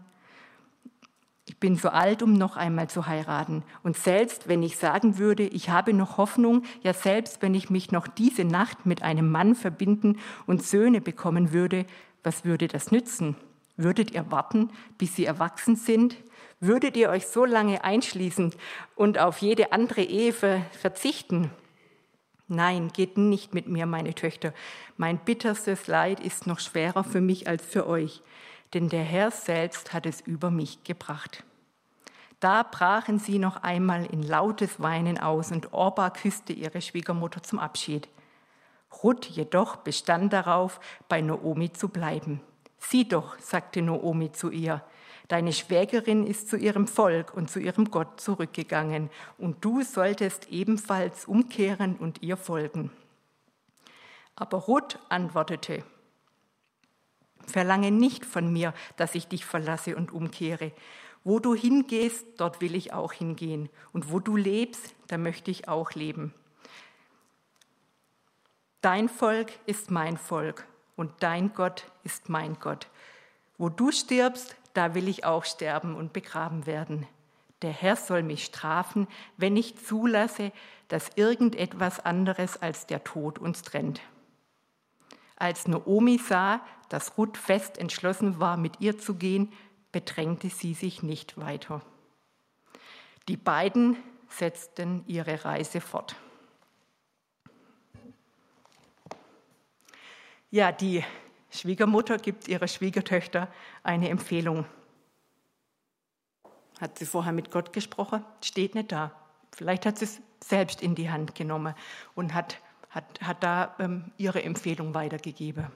Ich 1.45 1.59
bin 1.59 1.75
so 1.75 1.89
alt, 1.89 2.23
um 2.23 2.33
noch 2.33 2.55
einmal 2.55 2.89
zu 2.89 3.05
heiraten. 3.05 3.63
Und 3.83 3.97
selbst 3.97 4.47
wenn 4.47 4.63
ich 4.63 4.77
sagen 4.77 5.17
würde, 5.17 5.43
ich 5.43 5.69
habe 5.69 5.93
noch 5.93 6.17
Hoffnung, 6.17 6.63
ja 6.83 6.93
selbst 6.93 7.41
wenn 7.41 7.53
ich 7.53 7.69
mich 7.69 7.91
noch 7.91 8.07
diese 8.07 8.45
Nacht 8.45 8.85
mit 8.85 9.03
einem 9.03 9.29
Mann 9.29 9.55
verbinden 9.55 10.19
und 10.45 10.63
Söhne 10.63 11.01
bekommen 11.01 11.51
würde, 11.51 11.85
was 12.23 12.45
würde 12.45 12.69
das 12.69 12.91
nützen? 12.91 13.35
Würdet 13.75 14.11
ihr 14.11 14.31
warten, 14.31 14.69
bis 14.97 15.15
sie 15.15 15.25
erwachsen 15.25 15.75
sind? 15.75 16.15
Würdet 16.61 16.95
ihr 16.95 17.09
euch 17.09 17.27
so 17.27 17.43
lange 17.43 17.83
einschließen 17.83 18.53
und 18.95 19.19
auf 19.19 19.39
jede 19.39 19.73
andere 19.73 20.03
Ehe 20.03 20.31
verzichten? 20.31 21.49
Nein, 22.47 22.91
geht 22.93 23.17
nicht 23.17 23.53
mit 23.53 23.67
mir, 23.67 23.85
meine 23.85 24.13
Töchter. 24.13 24.53
Mein 24.95 25.17
bitterstes 25.17 25.87
Leid 25.87 26.19
ist 26.19 26.47
noch 26.47 26.59
schwerer 26.59 27.03
für 27.03 27.19
mich 27.19 27.47
als 27.47 27.65
für 27.65 27.87
euch, 27.87 28.21
denn 28.73 28.89
der 28.89 29.03
Herr 29.03 29.31
selbst 29.31 29.93
hat 29.93 30.05
es 30.05 30.21
über 30.21 30.51
mich 30.51 30.83
gebracht. 30.83 31.43
Da 32.39 32.63
brachen 32.63 33.19
sie 33.19 33.39
noch 33.39 33.63
einmal 33.63 34.05
in 34.05 34.21
lautes 34.21 34.81
Weinen 34.81 35.17
aus 35.17 35.51
und 35.51 35.71
Orba 35.71 36.09
küsste 36.09 36.51
ihre 36.51 36.81
Schwiegermutter 36.81 37.41
zum 37.41 37.59
Abschied. 37.59 38.09
Ruth 39.03 39.25
jedoch 39.25 39.77
bestand 39.77 40.33
darauf, 40.33 40.79
bei 41.07 41.21
Noomi 41.21 41.71
zu 41.71 41.89
bleiben. 41.89 42.41
Sieh 42.79 43.07
doch, 43.07 43.39
sagte 43.39 43.81
Noomi 43.81 44.31
zu 44.31 44.49
ihr, 44.49 44.83
Deine 45.29 45.53
Schwägerin 45.53 46.27
ist 46.27 46.49
zu 46.49 46.57
ihrem 46.57 46.85
Volk 46.85 47.33
und 47.33 47.49
zu 47.49 47.59
ihrem 47.59 47.89
Gott 47.89 48.19
zurückgegangen, 48.19 49.09
und 49.37 49.63
du 49.63 49.81
solltest 49.81 50.49
ebenfalls 50.49 51.25
umkehren 51.25 51.95
und 51.95 52.21
ihr 52.21 52.35
folgen. 52.35 52.91
Aber 54.35 54.57
Ruth 54.57 54.99
antwortete, 55.09 55.83
Verlange 57.47 57.91
nicht 57.91 58.25
von 58.25 58.51
mir, 58.51 58.73
dass 58.97 59.15
ich 59.15 59.27
dich 59.27 59.45
verlasse 59.45 59.95
und 59.95 60.11
umkehre. 60.11 60.71
Wo 61.23 61.39
du 61.39 61.55
hingehst, 61.55 62.25
dort 62.37 62.61
will 62.61 62.75
ich 62.75 62.93
auch 62.93 63.13
hingehen. 63.13 63.69
Und 63.93 64.11
wo 64.11 64.19
du 64.19 64.35
lebst, 64.35 64.93
da 65.07 65.17
möchte 65.17 65.51
ich 65.51 65.67
auch 65.67 65.91
leben. 65.91 66.33
Dein 68.81 69.07
Volk 69.07 69.51
ist 69.65 69.91
mein 69.91 70.17
Volk 70.17 70.67
und 70.97 71.11
dein 71.21 71.53
Gott 71.53 71.85
ist 72.03 72.27
mein 72.27 72.59
Gott. 72.59 72.87
Wo 73.57 73.69
du 73.69 73.91
stirbst, 73.91 74.57
da 74.73 74.93
will 74.93 75.07
ich 75.07 75.23
auch 75.23 75.45
sterben 75.45 75.95
und 75.95 76.11
begraben 76.11 76.65
werden. 76.65 77.07
Der 77.61 77.71
Herr 77.71 77.95
soll 77.95 78.23
mich 78.23 78.43
strafen, 78.43 79.07
wenn 79.37 79.55
ich 79.55 79.77
zulasse, 79.77 80.51
dass 80.89 81.11
irgendetwas 81.15 82.01
anderes 82.01 82.61
als 82.61 82.85
der 82.85 83.05
Tod 83.05 83.39
uns 83.39 83.61
trennt. 83.61 84.01
Als 85.35 85.67
Naomi 85.67 86.17
sah, 86.17 86.61
dass 86.89 87.17
Ruth 87.17 87.37
fest 87.37 87.77
entschlossen 87.77 88.39
war, 88.39 88.57
mit 88.57 88.79
ihr 88.79 88.97
zu 88.97 89.15
gehen, 89.15 89.51
bedrängte 89.91 90.49
sie 90.49 90.73
sich 90.73 91.03
nicht 91.03 91.37
weiter. 91.37 91.81
Die 93.27 93.37
beiden 93.37 93.97
setzten 94.29 95.03
ihre 95.07 95.45
Reise 95.45 95.81
fort. 95.81 96.15
Ja, 100.51 100.71
die 100.71 101.03
Schwiegermutter 101.49 102.17
gibt 102.17 102.47
ihrer 102.47 102.67
Schwiegertöchter 102.67 103.51
eine 103.83 104.09
Empfehlung. 104.09 104.65
Hat 106.79 106.99
sie 106.99 107.05
vorher 107.05 107.31
mit 107.31 107.49
Gott 107.49 107.73
gesprochen? 107.73 108.23
Steht 108.41 108.75
nicht 108.75 108.91
da. 108.91 109.11
Vielleicht 109.55 109.85
hat 109.85 109.97
sie 109.97 110.05
es 110.05 110.21
selbst 110.43 110.81
in 110.81 110.95
die 110.95 111.09
Hand 111.09 111.35
genommen 111.35 111.75
und 112.15 112.33
hat, 112.33 112.57
hat, 112.93 113.21
hat 113.21 113.43
da 113.43 113.75
ähm, 113.79 114.11
ihre 114.17 114.43
Empfehlung 114.43 114.93
weitergegeben. 114.93 115.67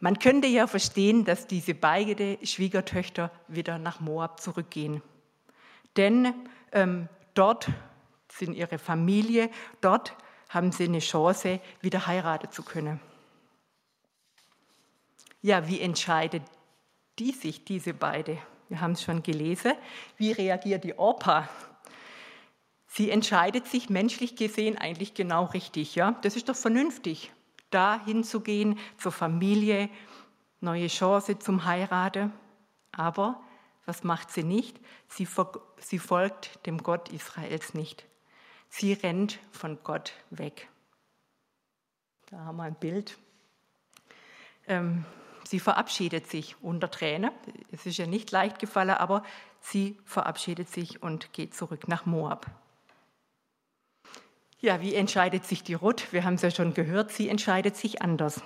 Man 0.00 0.18
könnte 0.18 0.46
ja 0.46 0.66
verstehen, 0.66 1.24
dass 1.24 1.46
diese 1.46 1.74
beiden 1.74 2.44
Schwiegertöchter 2.44 3.30
wieder 3.48 3.78
nach 3.78 4.00
Moab 4.00 4.40
zurückgehen. 4.40 5.02
Denn 5.96 6.34
ähm, 6.72 7.08
dort 7.34 7.68
sind 8.30 8.54
ihre 8.54 8.78
Familie, 8.78 9.48
dort 9.80 10.14
haben 10.48 10.72
sie 10.72 10.84
eine 10.84 10.98
Chance, 10.98 11.60
wieder 11.80 12.06
heiraten 12.06 12.50
zu 12.50 12.62
können. 12.62 13.00
Ja, 15.40 15.68
wie 15.68 15.80
entscheidet 15.80 16.42
die 17.18 17.32
sich, 17.32 17.64
diese 17.64 17.94
beide? 17.94 18.38
Wir 18.68 18.80
haben 18.80 18.92
es 18.92 19.02
schon 19.02 19.22
gelesen. 19.22 19.72
Wie 20.16 20.32
reagiert 20.32 20.84
die 20.84 20.94
Opa? 20.94 21.48
Sie 22.96 23.10
entscheidet 23.10 23.66
sich 23.66 23.90
menschlich 23.90 24.36
gesehen 24.36 24.78
eigentlich 24.78 25.14
genau 25.14 25.46
richtig. 25.46 25.96
Ja? 25.96 26.12
Das 26.22 26.36
ist 26.36 26.48
doch 26.48 26.54
vernünftig, 26.54 27.32
da 27.70 28.00
hinzugehen 28.04 28.78
zur 28.98 29.10
Familie, 29.10 29.88
neue 30.60 30.86
Chance 30.86 31.40
zum 31.40 31.64
Heiraten. 31.64 32.32
Aber 32.92 33.42
was 33.84 34.04
macht 34.04 34.30
sie 34.30 34.44
nicht? 34.44 34.78
Sie, 35.08 35.26
sie 35.78 35.98
folgt 35.98 36.64
dem 36.66 36.84
Gott 36.84 37.08
Israels 37.08 37.74
nicht. 37.74 38.06
Sie 38.68 38.92
rennt 38.92 39.40
von 39.50 39.78
Gott 39.82 40.12
weg. 40.30 40.68
Da 42.30 42.44
haben 42.44 42.58
wir 42.58 42.62
ein 42.62 42.76
Bild. 42.76 43.18
Ähm, 44.68 45.04
Sie 45.46 45.60
verabschiedet 45.60 46.26
sich 46.26 46.56
unter 46.62 46.90
Träne. 46.90 47.30
Es 47.70 47.84
ist 47.84 47.98
ja 47.98 48.06
nicht 48.06 48.30
leicht 48.30 48.58
gefallen, 48.58 48.90
aber 48.90 49.22
sie 49.60 49.98
verabschiedet 50.06 50.70
sich 50.70 51.02
und 51.02 51.34
geht 51.34 51.54
zurück 51.54 51.86
nach 51.86 52.06
Moab. 52.06 52.46
Ja, 54.64 54.80
wie 54.80 54.94
entscheidet 54.94 55.44
sich 55.44 55.62
die 55.62 55.74
Ruth? 55.74 56.10
Wir 56.10 56.24
haben 56.24 56.36
es 56.36 56.40
ja 56.40 56.50
schon 56.50 56.72
gehört, 56.72 57.12
sie 57.12 57.28
entscheidet 57.28 57.76
sich 57.76 58.00
anders. 58.00 58.40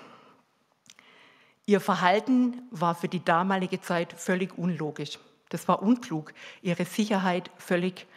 Ihr 1.65 1.79
Verhalten 1.79 2.61
war 2.73 2.97
für 2.97 3.07
die 3.07 3.25
damalige 3.25 3.81
Zeit 3.81 4.15
völlig 4.15 4.59
unlogisch. 4.59 5.21
Das 5.49 5.69
war 5.69 5.81
unklug, 5.81 6.33
ihre 6.61 6.85
Sicherheit 6.87 7.53
völlig 7.57 8.09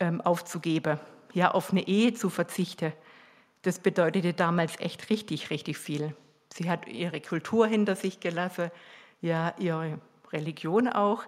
ähm, 0.00 0.22
aufzugeben, 0.22 0.98
ja, 1.34 1.50
auf 1.50 1.72
eine 1.72 1.86
Ehe 1.86 2.14
zu 2.14 2.30
verzichten. 2.30 2.94
Das 3.60 3.80
bedeutete 3.80 4.32
damals 4.32 4.80
echt 4.80 5.10
richtig, 5.10 5.50
richtig 5.50 5.76
viel. 5.76 6.16
Sie 6.54 6.70
hat 6.70 6.88
ihre 6.88 7.20
Kultur 7.20 7.66
hinter 7.66 7.96
sich 7.96 8.20
gelassen, 8.20 8.70
ja, 9.20 9.52
ihre 9.58 9.98
Religion 10.32 10.88
auch 10.88 11.24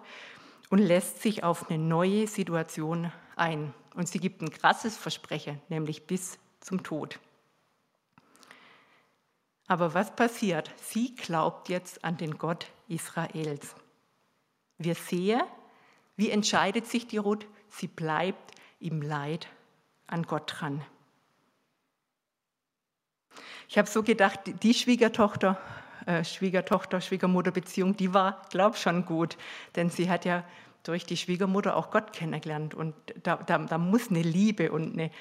und 0.71 0.79
lässt 0.79 1.21
sich 1.21 1.43
auf 1.43 1.69
eine 1.69 1.77
neue 1.77 2.25
Situation 2.25 3.11
ein. 3.35 3.75
Und 3.95 4.09
sie 4.09 4.19
gibt 4.19 4.41
ein 4.41 4.51
krasses 4.51 4.97
Versprechen, 4.97 5.61
nämlich 5.69 6.05
bis 6.05 6.37
zum 6.59 6.83
Tod. 6.83 7.19
Aber 9.67 9.93
was 9.93 10.15
passiert? 10.15 10.69
Sie 10.81 11.15
glaubt 11.15 11.69
jetzt 11.69 12.03
an 12.03 12.17
den 12.17 12.37
Gott 12.37 12.67
Israels. 12.87 13.75
Wir 14.77 14.95
sehen, 14.95 15.41
wie 16.17 16.29
entscheidet 16.29 16.87
sich 16.87 17.07
die 17.07 17.17
Ruth? 17.17 17.47
Sie 17.69 17.87
bleibt 17.87 18.51
im 18.79 19.01
Leid 19.01 19.47
an 20.07 20.23
Gott 20.23 20.53
dran. 20.59 20.83
Ich 23.67 23.77
habe 23.77 23.89
so 23.89 24.03
gedacht, 24.03 24.39
die 24.61 24.73
Schwiegertochter, 24.73 25.59
äh, 26.05 26.23
Schwiegertochter, 26.23 27.01
Schwiegermutter-Beziehung, 27.01 27.97
die 27.97 28.13
war, 28.13 28.41
glaube 28.51 28.75
ich, 28.75 28.81
schon 28.81 29.05
gut, 29.05 29.37
denn 29.75 29.89
sie 29.89 30.09
hat 30.09 30.25
ja 30.25 30.43
durch 30.87 31.05
die 31.05 31.17
Schwiegermutter 31.17 31.75
auch 31.75 31.91
Gott 31.91 32.13
kennengelernt 32.13 32.73
und 32.73 32.93
da, 33.23 33.37
da, 33.37 33.57
da 33.57 33.77
muss 33.77 34.09
eine 34.09 34.21
Liebe 34.21 34.71
und 34.71 34.93
eine, 34.93 35.11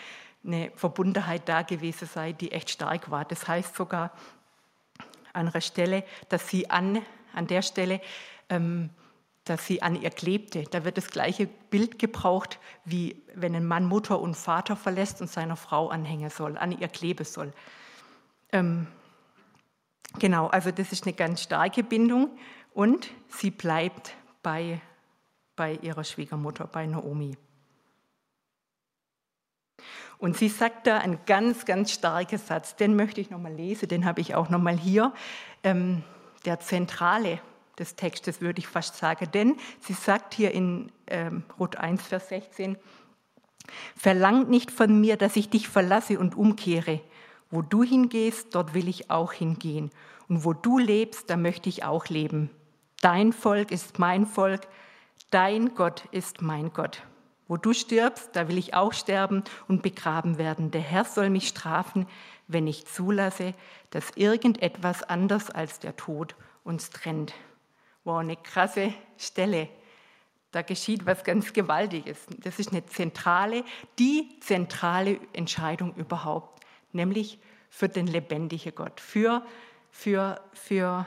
eine 0.45 0.71
Verbundenheit 0.75 1.49
da 1.49 1.63
gewesen 1.63 2.07
sein, 2.07 2.37
die 2.39 2.53
echt 2.53 2.71
stark 2.71 3.11
war. 3.11 3.25
Das 3.25 3.49
heißt 3.49 3.75
sogar 3.75 4.13
an 5.33 5.49
einer 5.49 5.61
Stelle, 5.61 6.05
dass 6.29 6.49
sie 6.49 6.71
an, 6.71 7.03
an 7.33 7.47
der 7.47 7.63
Stelle, 7.63 8.01
ähm, 8.49 8.91
dass 9.45 9.67
sie 9.67 9.83
an 9.83 10.01
ihr 10.01 10.11
klebte. 10.11 10.65
Da 10.71 10.85
wird 10.85 10.97
das 10.97 11.09
gleiche 11.09 11.47
Bild 11.47 11.99
gebraucht, 11.99 12.59
wie 12.85 13.23
wenn 13.35 13.55
ein 13.55 13.65
Mann 13.65 13.85
Mutter 13.85 14.21
und 14.21 14.37
Vater 14.37 14.77
verlässt 14.77 15.21
und 15.21 15.31
seiner 15.31 15.57
Frau 15.57 15.89
anhängen 15.89 16.31
soll, 16.31 16.57
an 16.57 16.73
ihr 16.73 16.89
kleben 16.89 17.25
soll. 17.25 17.53
Ähm, 18.53 18.87
genau, 20.19 20.47
also 20.47 20.71
das 20.71 20.93
ist 20.93 21.05
eine 21.05 21.13
ganz 21.15 21.43
starke 21.43 21.83
Bindung 21.83 22.31
und 22.73 23.11
sie 23.29 23.51
bleibt 23.51 24.15
bei, 24.43 24.81
bei 25.57 25.75
ihrer 25.83 26.05
Schwiegermutter, 26.05 26.67
bei 26.67 26.87
Naomi. 26.87 27.37
Und 30.19 30.37
sie 30.37 30.49
sagt 30.49 30.87
da 30.87 30.99
einen 30.99 31.19
ganz, 31.27 31.65
ganz 31.65 31.91
starken 31.91 32.39
Satz, 32.39 32.77
den 32.77 32.97
möchte 32.97 33.21
ich 33.21 33.31
nochmal 33.31 33.53
lesen, 33.53 33.89
den 33.89 34.05
habe 34.05 34.21
ich 34.21 34.35
auch 34.35 34.49
nochmal 34.49 34.77
hier. 34.77 35.13
Ähm, 35.63 36.03
der 36.45 36.61
Zentrale 36.61 37.41
des 37.79 37.97
Textes 37.97 38.41
würde 38.41 38.61
ich 38.61 38.69
fast 38.69 38.97
sagen, 38.97 39.31
denn 39.33 39.57
sie 39.81 39.95
sagt 39.95 40.35
hier 40.35 40.53
in 40.53 40.93
ähm, 41.09 41.43
Rot 41.59 41.77
1, 41.77 42.03
Vers 42.03 42.29
16, 42.29 42.79
Verlangt 43.97 44.51
nicht 44.51 44.71
von 44.71 45.01
mir, 45.01 45.17
dass 45.17 45.37
ich 45.37 45.49
dich 45.49 45.69
verlasse 45.69 46.19
und 46.19 46.37
umkehre. 46.37 47.01
Wo 47.51 47.63
du 47.63 47.83
hingehst, 47.83 48.55
dort 48.55 48.75
will 48.75 48.89
ich 48.89 49.11
auch 49.11 49.33
hingehen. 49.33 49.91
Und 50.29 50.45
wo 50.45 50.53
du 50.53 50.79
lebst, 50.79 51.31
da 51.31 51.37
möchte 51.37 51.69
ich 51.69 51.85
auch 51.85 52.07
leben. 52.07 52.51
Dein 53.01 53.33
Volk 53.33 53.71
ist 53.71 53.99
mein 53.99 54.27
Volk, 54.27 54.67
dein 55.35 55.75
Gott 55.75 56.05
ist 56.13 56.43
mein 56.43 56.73
Gott. 56.73 57.03
Wo 57.49 57.57
du 57.57 57.73
stirbst, 57.73 58.31
da 58.35 58.47
will 58.47 58.57
ich 58.57 58.75
auch 58.75 58.93
sterben 58.93 59.43
und 59.67 59.83
begraben 59.83 60.39
werden. 60.39 60.71
Der 60.71 60.81
Herr 60.81 61.05
soll 61.05 61.29
mich 61.29 61.49
strafen, 61.49 62.07
wenn 62.47 62.69
ich 62.69 62.87
zulasse, 62.87 63.53
dass 63.91 64.13
irgendetwas 64.15 65.03
anders 65.03 65.51
als 65.51 65.81
der 65.81 65.97
Tod 65.97 66.37
uns 66.63 66.91
trennt. 66.91 67.35
Wow, 68.05 68.19
eine 68.19 68.37
krasse 68.37 68.95
Stelle. 69.19 69.69
Da 70.53 70.63
geschieht 70.63 71.05
was 71.05 71.25
ganz 71.25 71.53
Gewaltiges. 71.53 72.27
Das 72.39 72.61
ist 72.61 72.71
eine 72.71 72.87
zentrale, 72.87 73.65
die 73.99 74.39
zentrale 74.39 75.19
Entscheidung 75.33 75.97
überhaupt, 75.97 76.65
nämlich 76.93 77.41
für 77.71 77.89
den 77.89 78.07
lebendigen 78.07 78.73
Gott, 78.73 79.01
für, 79.01 79.45
für, 79.91 80.41
für 80.53 81.07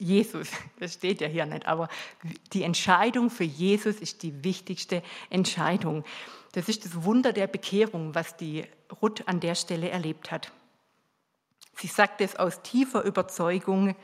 Jesus. 0.00 0.48
Das 0.80 0.94
steht 0.94 1.20
ja 1.20 1.28
hier 1.28 1.46
nicht, 1.46 1.66
aber 1.66 1.88
die 2.52 2.62
Entscheidung 2.62 3.28
für 3.28 3.44
Jesus 3.44 3.96
ist 3.96 4.22
die 4.22 4.42
wichtigste 4.42 5.02
Entscheidung. 5.28 6.04
Das 6.52 6.68
ist 6.68 6.84
das 6.84 7.04
Wunder 7.04 7.32
der 7.32 7.46
Bekehrung, 7.46 8.14
was 8.14 8.36
die 8.36 8.64
Ruth 9.02 9.28
an 9.28 9.40
der 9.40 9.54
Stelle 9.54 9.90
erlebt 9.90 10.30
hat. 10.30 10.52
Sie 11.76 11.86
sagt 11.86 12.20
es 12.20 12.36
aus 12.36 12.62
tiefer 12.62 13.04
Überzeugung, 13.04 13.94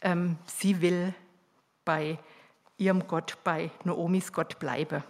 ähm, 0.00 0.38
sie 0.46 0.80
will 0.80 1.14
bei 1.84 2.18
ihrem 2.78 3.06
Gott, 3.06 3.36
bei 3.44 3.70
Noomis 3.84 4.32
Gott 4.32 4.58
bleiben. 4.58 5.02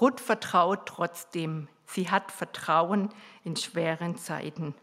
Ruth 0.00 0.20
vertraut 0.20 0.86
trotzdem. 0.86 1.68
Sie 1.86 2.10
hat 2.10 2.30
Vertrauen 2.30 3.08
in 3.44 3.56
schweren 3.56 4.16
Zeiten. 4.16 4.74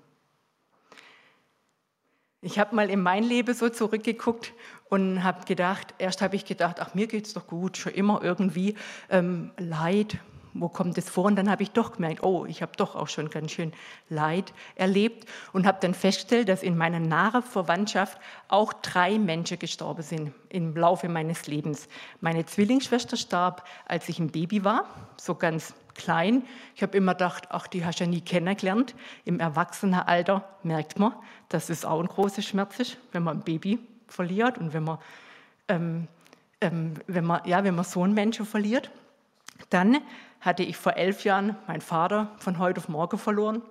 Ich 2.42 2.60
habe 2.60 2.76
mal 2.76 2.90
in 2.90 3.02
mein 3.02 3.24
Leben 3.24 3.54
so 3.54 3.70
zurückgeguckt 3.70 4.54
und 4.90 5.24
habe 5.24 5.46
gedacht, 5.46 5.96
erst 5.98 6.22
habe 6.22 6.36
ich 6.36 6.46
gedacht, 6.46 6.80
ach, 6.80 6.94
mir 6.94 7.08
geht 7.08 7.26
es 7.26 7.34
doch 7.34 7.48
gut, 7.48 7.78
schon 7.78 7.94
immer 7.94 8.22
irgendwie 8.24 8.76
ähm, 9.10 9.52
Leid, 9.58 10.20
wo 10.60 10.70
kommt 10.70 10.98
es 10.98 11.10
vor? 11.10 11.26
Und 11.26 11.36
dann 11.36 11.50
habe 11.50 11.64
ich 11.64 11.72
doch 11.72 11.94
gemerkt, 11.94 12.24
oh, 12.24 12.46
ich 12.46 12.62
habe 12.62 12.72
doch 12.78 12.96
auch 12.96 13.08
schon 13.08 13.30
ganz 13.30 13.52
schön 13.52 13.74
Leid 14.10 14.54
erlebt 14.76 15.28
und 15.54 15.66
habe 15.66 15.78
dann 15.82 15.94
festgestellt, 15.94 16.50
dass 16.50 16.64
in 16.64 16.78
meiner 16.78 17.00
nahen 17.00 17.44
Verwandtschaft 17.44 18.18
auch 18.48 18.74
drei 18.74 19.20
Menschen 19.20 19.60
gestorben 19.60 20.02
sind 20.02 20.34
im 20.50 20.76
Laufe 20.76 21.10
meines 21.10 21.48
Lebens. 21.48 21.88
Meine 22.22 22.46
Zwillingsschwester 22.46 23.18
starb, 23.18 23.68
als 23.86 24.10
ich 24.10 24.20
ein 24.20 24.30
Baby 24.30 24.64
war, 24.64 24.86
so 25.18 25.36
ganz 25.36 25.74
klein. 25.98 26.44
Ich 26.76 26.84
habe 26.84 26.96
immer 26.96 27.14
gedacht, 27.14 27.48
ach, 27.50 27.68
die 27.68 27.84
hast 27.84 28.00
du 28.00 28.06
ja 28.06 28.10
nie 28.10 28.22
kennengelernt. 28.22 28.96
Im 29.26 29.40
Erwachsenenalter 29.40 30.48
merkt 30.64 31.00
man, 31.00 31.14
dass 31.50 31.70
es 31.70 31.84
auch 31.84 32.00
ein 32.00 32.08
großer 32.08 32.42
Schmerz 32.42 32.80
ist, 32.80 32.98
wenn 33.12 33.24
man 33.24 33.38
ein 33.38 33.44
Baby 33.44 33.80
verliert 34.08 34.58
und 34.58 34.74
wenn 34.74 34.84
man, 34.84 35.00
ähm, 35.68 36.08
ähm, 36.62 36.94
wenn 37.08 37.26
man, 37.26 37.42
ja, 37.46 37.64
wenn 37.64 37.76
man 37.76 37.86
so 37.86 38.04
einen 38.04 38.14
Menschen 38.14 38.46
verliert. 38.46 38.90
Dann 39.70 39.98
hatte 40.42 40.64
ich 40.64 40.78
vor 40.78 40.96
elf 40.96 41.24
Jahren 41.24 41.56
meinen 41.68 41.82
Vater 41.82 42.32
von 42.38 42.58
heute 42.60 42.80
auf 42.80 42.90
morgen 42.90 43.18
verloren, 43.18 43.62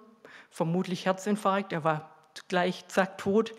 vermutlich 0.51 1.07
Herzinfarkt, 1.07 1.73
er 1.73 1.85
war 1.85 2.11
gleich 2.49 2.87
zack 2.89 3.19
tot. 3.19 3.53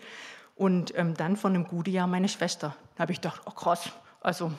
Und 0.54 0.96
ähm, 0.96 1.14
dann 1.14 1.36
vor 1.36 1.50
einem 1.50 1.64
guten 1.64 1.90
Jahr 1.90 2.08
meine 2.08 2.28
Schwester. 2.28 2.74
Da 2.96 3.02
habe 3.02 3.12
ich 3.12 3.20
gedacht, 3.20 3.42
oh 3.46 3.52
krass, 3.52 3.92
also 4.20 4.50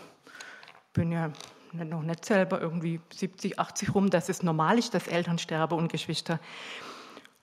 bin 0.94 1.12
ja 1.12 1.32
noch 1.74 2.02
nicht 2.02 2.26
selber 2.26 2.62
irgendwie 2.62 3.02
70, 3.14 3.60
80 3.60 3.94
rum, 3.94 4.10
dass 4.10 4.30
es 4.30 4.42
normal 4.42 4.80
ist, 4.80 4.94
dass 4.94 5.08
Eltern 5.08 5.38
sterben 5.38 5.78
und 5.78 5.92
Geschwister. 5.92 6.40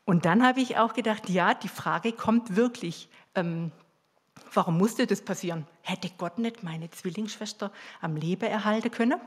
Und 0.05 0.25
dann 0.25 0.47
habe 0.47 0.61
ich 0.61 0.78
auch 0.78 0.95
gedacht, 0.95 1.28
ja, 1.28 1.54
die 1.54 1.69
Frage 1.69 2.13
kommt 2.13 2.56
wirklich, 2.56 3.08
ähm, 3.34 3.73
warum 4.54 4.78
musste 4.78 5.06
das 5.06 5.21
passieren? 5.21 5.67
Hätte 5.82 6.10
Gott 6.17 6.39
nicht 6.39 6.63
meine 6.63 6.91
Zwillingsschwester 6.91 7.71
am 8.00 8.17
Leben 8.17 8.49
erhalten 8.49 8.91
können? 8.91 9.21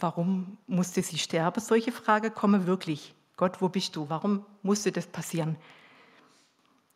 Warum 0.00 0.58
musste 0.66 1.02
sie 1.02 1.18
sterben? 1.18 1.60
Solche 1.60 1.92
Fragen 1.92 2.34
kommen 2.34 2.66
wirklich. 2.66 3.14
Gott, 3.36 3.60
wo 3.60 3.68
bist 3.68 3.96
du? 3.96 4.08
Warum 4.08 4.44
musste 4.62 4.92
das 4.92 5.06
passieren? 5.06 5.56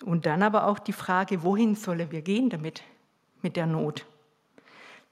Und 0.05 0.27
dann 0.27 0.43
aber 0.43 0.67
auch 0.67 0.79
die 0.79 0.93
Frage, 0.93 1.43
wohin 1.43 1.77
sollen 1.77 2.11
wir 2.11 2.23
gehen 2.23 2.51
damit, 2.51 2.83
mit 3.43 3.57
der 3.57 3.67
Not? 3.67 4.05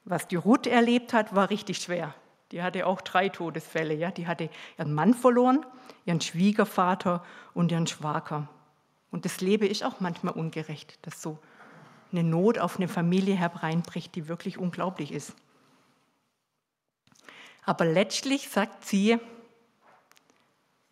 Was 0.05 0.27
die 0.27 0.35
Ruth 0.35 0.67
erlebt 0.67 1.13
hat, 1.13 1.33
war 1.35 1.49
richtig 1.49 1.77
schwer. 1.77 2.13
Die 2.51 2.61
hatte 2.61 2.85
auch 2.85 3.01
drei 3.01 3.29
Todesfälle. 3.29 3.95
Ja? 3.95 4.11
Die 4.11 4.27
hatte 4.27 4.49
ihren 4.77 4.93
Mann 4.93 5.13
verloren, 5.13 5.65
ihren 6.05 6.21
Schwiegervater 6.21 7.23
und 7.53 7.71
ihren 7.71 7.87
Schwager. 7.87 8.47
Und 9.09 9.25
das 9.25 9.41
Leben 9.41 9.67
ist 9.67 9.83
auch 9.83 9.99
manchmal 9.99 10.33
ungerecht, 10.33 10.99
dass 11.03 11.21
so 11.21 11.39
eine 12.11 12.23
Not 12.23 12.59
auf 12.59 12.77
eine 12.77 12.87
Familie 12.87 13.35
hereinbricht, 13.35 14.13
die 14.15 14.27
wirklich 14.27 14.57
unglaublich 14.57 15.11
ist. 15.11 15.33
Aber 17.65 17.85
letztlich 17.85 18.49
sagt 18.49 18.85
sie, 18.85 19.19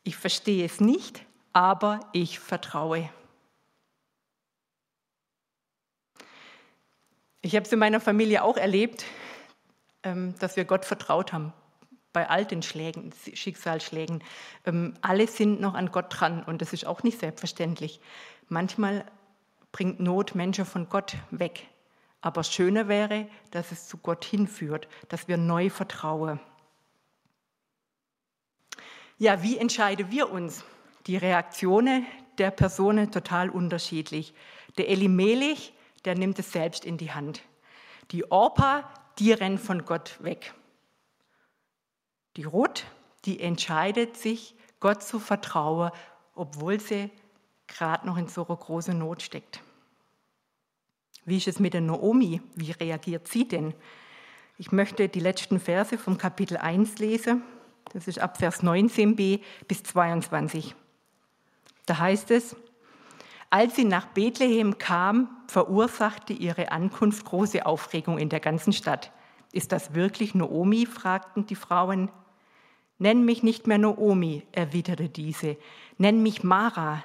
ich 0.03 0.15
verstehe 0.15 0.65
es 0.65 0.79
nicht, 0.79 1.25
aber 1.53 1.99
ich 2.13 2.39
vertraue. 2.39 3.09
Ich 7.41 7.55
habe 7.55 7.65
es 7.65 7.71
in 7.71 7.79
meiner 7.79 7.99
Familie 7.99 8.43
auch 8.43 8.57
erlebt, 8.57 9.05
ähm, 10.03 10.35
dass 10.39 10.55
wir 10.55 10.65
Gott 10.65 10.85
vertraut 10.85 11.33
haben. 11.33 11.53
Bei 12.13 12.29
all 12.29 12.45
den 12.45 12.61
Schlägen, 12.61 13.13
Schicksalsschlägen. 13.33 14.23
Ähm, 14.65 14.95
alle 15.01 15.27
sind 15.27 15.61
noch 15.61 15.73
an 15.73 15.91
Gott 15.91 16.07
dran 16.09 16.43
und 16.43 16.61
das 16.61 16.73
ist 16.73 16.85
auch 16.85 17.03
nicht 17.03 17.19
selbstverständlich. 17.19 18.01
Manchmal 18.49 19.05
bringt 19.71 19.99
Not 19.99 20.35
Menschen 20.35 20.65
von 20.65 20.89
Gott 20.89 21.15
weg. 21.31 21.67
Aber 22.21 22.43
schöner 22.43 22.87
wäre, 22.87 23.27
dass 23.51 23.71
es 23.71 23.87
zu 23.87 23.97
Gott 23.97 24.25
hinführt, 24.25 24.87
dass 25.09 25.27
wir 25.27 25.37
neu 25.37 25.69
vertrauen. 25.69 26.39
Ja, 29.21 29.43
wie 29.43 29.59
entscheiden 29.59 30.09
wir 30.09 30.31
uns? 30.31 30.63
Die 31.05 31.15
Reaktionen 31.15 32.07
der 32.39 32.49
Personen 32.49 33.11
total 33.11 33.51
unterschiedlich. 33.51 34.33
Der 34.79 34.89
Elimelech, 34.89 35.73
der 36.05 36.15
nimmt 36.15 36.39
es 36.39 36.51
selbst 36.51 36.85
in 36.85 36.97
die 36.97 37.11
Hand. 37.11 37.43
Die 38.09 38.31
Orpa, 38.31 38.91
die 39.19 39.31
rennt 39.31 39.61
von 39.61 39.85
Gott 39.85 40.17
weg. 40.23 40.55
Die 42.35 42.45
Ruth, 42.45 42.87
die 43.25 43.39
entscheidet 43.39 44.17
sich, 44.17 44.55
Gott 44.79 45.03
zu 45.03 45.19
vertrauen, 45.19 45.91
obwohl 46.33 46.79
sie 46.79 47.11
gerade 47.67 48.07
noch 48.07 48.17
in 48.17 48.27
so 48.27 48.47
einer 48.47 48.57
großen 48.57 48.97
Not 48.97 49.21
steckt. 49.21 49.61
Wie 51.25 51.37
ist 51.37 51.47
es 51.47 51.59
mit 51.59 51.75
der 51.75 51.81
Naomi? 51.81 52.41
Wie 52.55 52.71
reagiert 52.71 53.27
sie 53.27 53.47
denn? 53.47 53.75
Ich 54.57 54.71
möchte 54.71 55.09
die 55.09 55.19
letzten 55.19 55.59
Verse 55.59 55.99
vom 55.99 56.17
Kapitel 56.17 56.57
1 56.57 56.97
lesen. 56.97 57.43
Das 57.93 58.07
ist 58.07 58.19
ab 58.19 58.37
Vers 58.37 58.63
19b 58.63 59.41
bis 59.67 59.83
22. 59.83 60.75
Da 61.85 61.97
heißt 61.97 62.31
es, 62.31 62.55
als 63.49 63.75
sie 63.75 63.83
nach 63.83 64.07
Bethlehem 64.07 64.77
kam, 64.77 65.29
verursachte 65.47 66.31
ihre 66.31 66.71
Ankunft 66.71 67.25
große 67.25 67.65
Aufregung 67.65 68.17
in 68.17 68.29
der 68.29 68.39
ganzen 68.39 68.71
Stadt. 68.71 69.11
Ist 69.51 69.73
das 69.73 69.93
wirklich 69.93 70.33
Noomi? 70.33 70.85
fragten 70.85 71.45
die 71.45 71.55
Frauen. 71.55 72.09
Nenn 72.97 73.25
mich 73.25 73.43
nicht 73.43 73.67
mehr 73.67 73.77
Noomi, 73.77 74.43
erwiderte 74.53 75.09
diese. 75.09 75.57
Nenn 75.97 76.23
mich 76.23 76.43
Mara, 76.43 77.03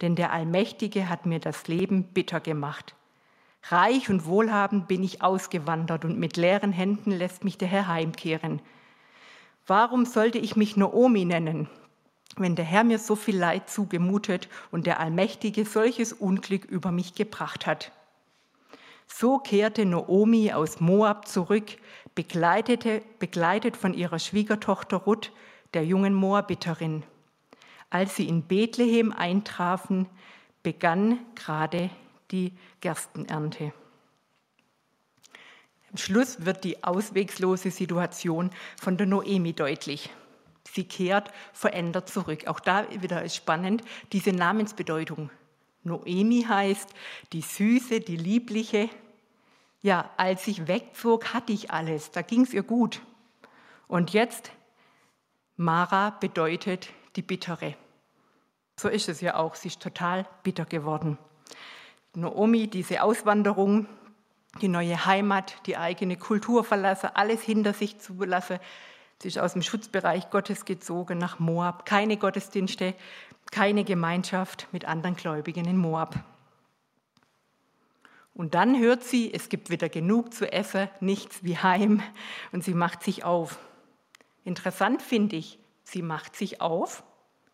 denn 0.00 0.16
der 0.16 0.32
Allmächtige 0.32 1.08
hat 1.08 1.26
mir 1.26 1.38
das 1.38 1.68
Leben 1.68 2.04
bitter 2.04 2.40
gemacht. 2.40 2.96
Reich 3.68 4.10
und 4.10 4.26
wohlhabend 4.26 4.88
bin 4.88 5.04
ich 5.04 5.22
ausgewandert 5.22 6.04
und 6.04 6.18
mit 6.18 6.36
leeren 6.36 6.72
Händen 6.72 7.12
lässt 7.12 7.44
mich 7.44 7.56
der 7.56 7.68
Herr 7.68 7.86
heimkehren. 7.86 8.60
Warum 9.66 10.04
sollte 10.04 10.38
ich 10.38 10.56
mich 10.56 10.76
Noomi 10.76 11.24
nennen, 11.24 11.68
wenn 12.36 12.54
der 12.54 12.66
Herr 12.66 12.84
mir 12.84 12.98
so 12.98 13.16
viel 13.16 13.38
Leid 13.38 13.70
zugemutet 13.70 14.48
und 14.70 14.86
der 14.86 15.00
Allmächtige 15.00 15.64
solches 15.64 16.12
Unglück 16.12 16.66
über 16.66 16.92
mich 16.92 17.14
gebracht 17.14 17.66
hat? 17.66 17.90
So 19.06 19.38
kehrte 19.38 19.86
Noomi 19.86 20.52
aus 20.52 20.80
Moab 20.80 21.28
zurück, 21.28 21.76
begleitet 22.14 23.76
von 23.76 23.94
ihrer 23.94 24.18
Schwiegertochter 24.18 24.98
Ruth, 24.98 25.32
der 25.72 25.84
jungen 25.84 26.12
Moabiterin. 26.12 27.02
Als 27.88 28.16
sie 28.16 28.28
in 28.28 28.42
Bethlehem 28.42 29.12
eintrafen, 29.12 30.06
begann 30.62 31.20
gerade 31.34 31.88
die 32.30 32.52
Gerstenernte. 32.80 33.72
Schluss 35.96 36.44
wird 36.44 36.64
die 36.64 36.82
auswegslose 36.82 37.70
Situation 37.70 38.50
von 38.80 38.96
der 38.96 39.06
Noemi 39.06 39.52
deutlich. 39.52 40.10
Sie 40.66 40.84
kehrt 40.84 41.30
verändert 41.52 42.08
zurück. 42.08 42.46
Auch 42.46 42.60
da 42.60 42.86
wieder 43.00 43.22
ist 43.22 43.36
spannend, 43.36 43.82
diese 44.12 44.32
Namensbedeutung. 44.32 45.30
Noemi 45.82 46.44
heißt 46.48 46.90
die 47.32 47.42
Süße, 47.42 48.00
die 48.00 48.16
Liebliche. 48.16 48.88
Ja, 49.82 50.10
als 50.16 50.46
ich 50.46 50.66
wegzog, 50.66 51.34
hatte 51.34 51.52
ich 51.52 51.70
alles, 51.70 52.10
da 52.10 52.22
ging 52.22 52.42
es 52.42 52.54
ihr 52.54 52.62
gut. 52.62 53.02
Und 53.86 54.12
jetzt, 54.12 54.50
Mara 55.56 56.10
bedeutet 56.10 56.88
die 57.16 57.22
bittere. 57.22 57.76
So 58.76 58.88
ist 58.88 59.08
es 59.08 59.20
ja 59.20 59.36
auch. 59.36 59.54
Sie 59.54 59.68
ist 59.68 59.80
total 59.80 60.26
bitter 60.42 60.64
geworden. 60.64 61.18
Naomi, 62.14 62.66
diese 62.68 63.02
Auswanderung, 63.02 63.86
die 64.60 64.68
neue 64.68 65.06
Heimat, 65.06 65.56
die 65.66 65.76
eigene 65.76 66.16
Kultur 66.16 66.64
verlassen, 66.64 67.10
alles 67.14 67.42
hinter 67.42 67.72
sich 67.72 67.98
zu 67.98 68.14
lassen. 68.24 68.58
Sie 69.20 69.28
ist 69.28 69.38
aus 69.38 69.54
dem 69.54 69.62
Schutzbereich 69.62 70.30
Gottes 70.30 70.64
gezogen 70.64 71.18
nach 71.18 71.38
Moab. 71.38 71.86
Keine 71.86 72.16
Gottesdienste, 72.16 72.94
keine 73.50 73.84
Gemeinschaft 73.84 74.68
mit 74.72 74.84
anderen 74.84 75.16
Gläubigen 75.16 75.66
in 75.66 75.76
Moab. 75.76 76.24
Und 78.34 78.54
dann 78.54 78.78
hört 78.78 79.04
sie, 79.04 79.32
es 79.32 79.48
gibt 79.48 79.70
wieder 79.70 79.88
genug 79.88 80.34
zu 80.34 80.52
essen, 80.52 80.88
nichts 81.00 81.44
wie 81.44 81.56
heim, 81.56 82.02
und 82.50 82.64
sie 82.64 82.74
macht 82.74 83.02
sich 83.02 83.24
auf. 83.24 83.58
Interessant 84.44 85.02
finde 85.02 85.36
ich, 85.36 85.58
sie 85.84 86.02
macht 86.02 86.34
sich 86.34 86.60
auf 86.60 87.04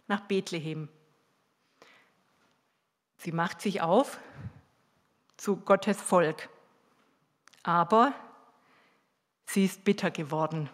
nach 0.09 0.21
Bethlehem. 0.23 0.89
Sie 3.19 3.33
macht 3.33 3.61
sich 3.61 3.83
auf 3.83 4.19
zu 5.37 5.57
Gottes 5.57 6.01
Volk. 6.01 6.49
Aber 7.63 8.13
sie 9.47 9.65
ist 9.65 9.85
bitter 9.85 10.11
geworden. 10.11 10.71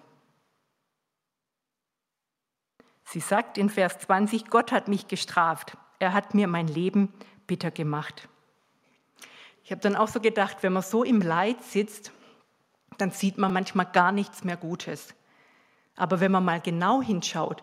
Sie 3.05 3.20
sagt 3.20 3.57
in 3.57 3.70
Vers 3.70 3.99
20, 4.01 4.51
Gott 4.51 4.72
hat 4.72 4.88
mich 4.88 5.09
gestraft. 5.09 5.77
Er 5.99 6.12
hat 6.12 6.35
mir 6.35 6.49
mein 6.49 6.66
Leben 6.66 7.12
bitter 7.46 7.70
gemacht. 7.70 8.29
Ich 9.62 9.70
habe 9.70 9.81
dann 9.81 9.96
auch 9.96 10.09
so 10.09 10.20
gedacht, 10.20 10.59
wenn 10.62 10.72
man 10.72 10.83
so 10.83 11.03
im 11.03 11.20
Leid 11.20 11.62
sitzt, 11.62 12.12
dann 12.99 13.11
sieht 13.11 13.38
man 13.38 13.53
manchmal 13.53 13.87
gar 13.87 14.12
nichts 14.12 14.44
mehr 14.44 14.57
Gutes. 14.57 15.14
Aber 15.96 16.20
wenn 16.20 16.33
man 16.33 16.44
mal 16.44 16.61
genau 16.61 17.03
hinschaut, 17.03 17.62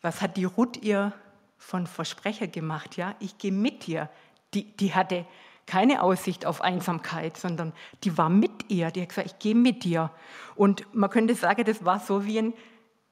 was 0.00 0.20
hat 0.20 0.36
die 0.36 0.44
Ruth 0.44 0.82
ihr 0.82 1.12
von 1.58 1.86
Versprecher 1.86 2.46
gemacht? 2.46 2.96
Ja, 2.96 3.14
ich 3.18 3.38
gehe 3.38 3.52
mit 3.52 3.86
dir. 3.86 4.08
Die, 4.54 4.76
die 4.76 4.94
hatte 4.94 5.26
keine 5.66 6.02
Aussicht 6.02 6.46
auf 6.46 6.60
Einsamkeit, 6.60 7.36
sondern 7.36 7.72
die 8.04 8.18
war 8.18 8.28
mit 8.28 8.70
ihr. 8.70 8.90
Die 8.90 9.02
hat 9.02 9.10
gesagt, 9.10 9.26
ich 9.26 9.38
gehe 9.38 9.54
mit 9.54 9.84
dir. 9.84 10.10
Und 10.54 10.86
man 10.92 11.10
könnte 11.10 11.34
sagen, 11.34 11.64
das 11.64 11.84
war 11.84 12.00
so 12.00 12.24
wie 12.24 12.38
ein, 12.38 12.54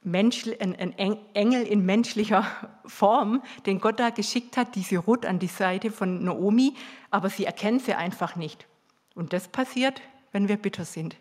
Mensch, 0.02 0.46
ein, 0.60 0.74
ein 0.76 1.16
Engel 1.34 1.62
in 1.62 1.84
menschlicher 1.84 2.46
Form, 2.86 3.42
den 3.66 3.80
Gott 3.80 4.00
da 4.00 4.10
geschickt 4.10 4.56
hat, 4.56 4.74
diese 4.74 4.98
Ruth 4.98 5.26
an 5.26 5.38
die 5.38 5.46
Seite 5.46 5.90
von 5.90 6.24
Naomi, 6.24 6.74
aber 7.10 7.28
sie 7.28 7.44
erkennt 7.44 7.82
sie 7.82 7.94
einfach 7.94 8.36
nicht. 8.36 8.66
Und 9.14 9.32
das 9.32 9.48
passiert, 9.48 10.00
wenn 10.32 10.48
wir 10.48 10.56
bitter 10.56 10.84
sind. 10.84 11.16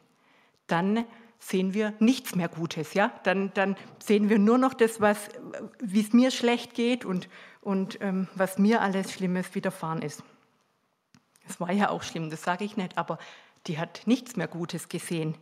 Dann 0.67 1.05
sehen 1.39 1.73
wir 1.73 1.93
nichts 1.99 2.35
mehr 2.35 2.47
Gutes, 2.47 2.93
ja? 2.93 3.11
Dann, 3.23 3.51
dann 3.53 3.75
sehen 3.99 4.29
wir 4.29 4.39
nur 4.39 4.57
noch 4.57 4.73
das, 4.73 4.99
wie 5.81 6.01
es 6.01 6.13
mir 6.13 6.31
schlecht 6.31 6.73
geht 6.73 7.05
und, 7.05 7.29
und 7.61 7.97
ähm, 8.01 8.27
was 8.35 8.57
mir 8.57 8.81
alles 8.81 9.11
Schlimmes 9.13 9.55
widerfahren 9.55 10.01
ist. 10.01 10.23
Es 11.49 11.59
war 11.59 11.71
ja 11.71 11.89
auch 11.89 12.03
schlimm, 12.03 12.29
das 12.29 12.43
sage 12.43 12.63
ich 12.63 12.77
nicht, 12.77 12.97
aber 12.97 13.17
die 13.67 13.79
hat 13.79 14.03
nichts 14.05 14.35
mehr 14.35 14.47
Gutes 14.47 14.87
gesehen. 14.87 15.35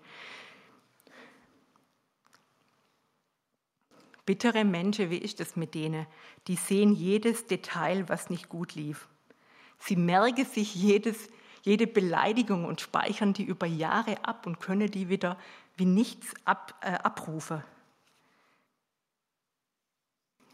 Bittere 4.25 4.65
Menschen, 4.65 5.09
wie 5.09 5.17
ist 5.17 5.39
es 5.39 5.55
mit 5.55 5.73
denen? 5.73 6.05
Die 6.47 6.55
sehen 6.55 6.93
jedes 6.93 7.45
Detail, 7.47 8.09
was 8.09 8.29
nicht 8.29 8.49
gut 8.49 8.73
lief. 8.75 9.07
Sie 9.79 9.95
merken 9.95 10.45
sich 10.45 10.75
jedes, 10.75 11.29
jede 11.63 11.87
Beleidigung 11.87 12.65
und 12.65 12.81
speichern 12.81 13.33
die 13.33 13.43
über 13.43 13.67
Jahre 13.67 14.25
ab 14.25 14.45
und 14.45 14.59
können 14.59 14.89
die 14.89 15.09
wieder 15.09 15.37
wie 15.75 15.85
nichts 15.85 16.33
ab, 16.45 16.73
äh, 16.81 16.91
abrufen. 16.91 17.63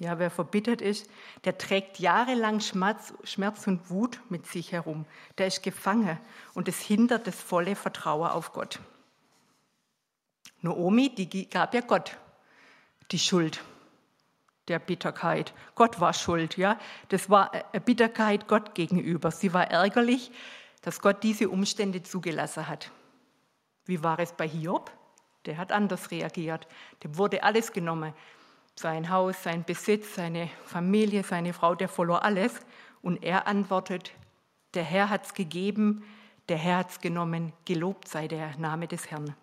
Ja, 0.03 0.19
wer 0.19 0.29
verbittert 0.29 0.81
ist, 0.81 1.09
der 1.45 1.57
trägt 1.57 1.97
jahrelang 1.97 2.59
Schmerz, 2.59 3.13
Schmerz 3.23 3.65
und 3.67 3.89
Wut 3.89 4.19
mit 4.27 4.45
sich 4.45 4.73
herum. 4.73 5.05
Der 5.37 5.47
ist 5.47 5.63
gefangen 5.63 6.19
und 6.53 6.67
es 6.67 6.81
hindert 6.81 7.25
das 7.25 7.41
volle 7.41 7.73
Vertrauen 7.73 8.29
auf 8.29 8.51
Gott. 8.51 8.81
Naomi, 10.59 11.15
die 11.15 11.49
gab 11.49 11.73
ja 11.73 11.79
Gott 11.79 12.17
die 13.11 13.19
Schuld 13.19 13.63
der 14.67 14.79
Bitterkeit. 14.79 15.53
Gott 15.73 16.01
war 16.01 16.11
schuld, 16.11 16.57
ja. 16.57 16.77
Das 17.07 17.29
war 17.29 17.53
eine 17.53 17.79
Bitterkeit 17.79 18.49
Gott 18.49 18.75
gegenüber. 18.75 19.31
Sie 19.31 19.53
war 19.53 19.71
ärgerlich, 19.71 20.31
dass 20.81 20.99
Gott 20.99 21.23
diese 21.23 21.47
Umstände 21.47 22.03
zugelassen 22.03 22.67
hat. 22.67 22.91
Wie 23.85 24.03
war 24.03 24.19
es 24.19 24.33
bei 24.33 24.49
Hiob? 24.49 24.91
Der 25.45 25.55
hat 25.55 25.71
anders 25.71 26.11
reagiert. 26.11 26.67
Dem 27.05 27.17
wurde 27.17 27.43
alles 27.43 27.71
genommen. 27.71 28.13
Sein 28.75 29.09
Haus, 29.09 29.43
sein 29.43 29.63
Besitz, 29.63 30.15
seine 30.15 30.49
Familie, 30.65 31.23
seine 31.23 31.53
Frau, 31.53 31.75
der 31.75 31.89
verlor 31.89 32.23
alles. 32.23 32.59
Und 33.01 33.23
er 33.23 33.47
antwortet, 33.47 34.13
der 34.73 34.83
Herr 34.83 35.09
hat 35.09 35.25
es 35.25 35.33
gegeben, 35.33 36.03
der 36.49 36.57
Herr 36.57 36.77
hat 36.79 36.91
es 36.91 36.99
genommen, 36.99 37.53
gelobt 37.65 38.07
sei 38.07 38.27
der 38.27 38.57
Name 38.57 38.87
des 38.87 39.09
Herrn. 39.11 39.35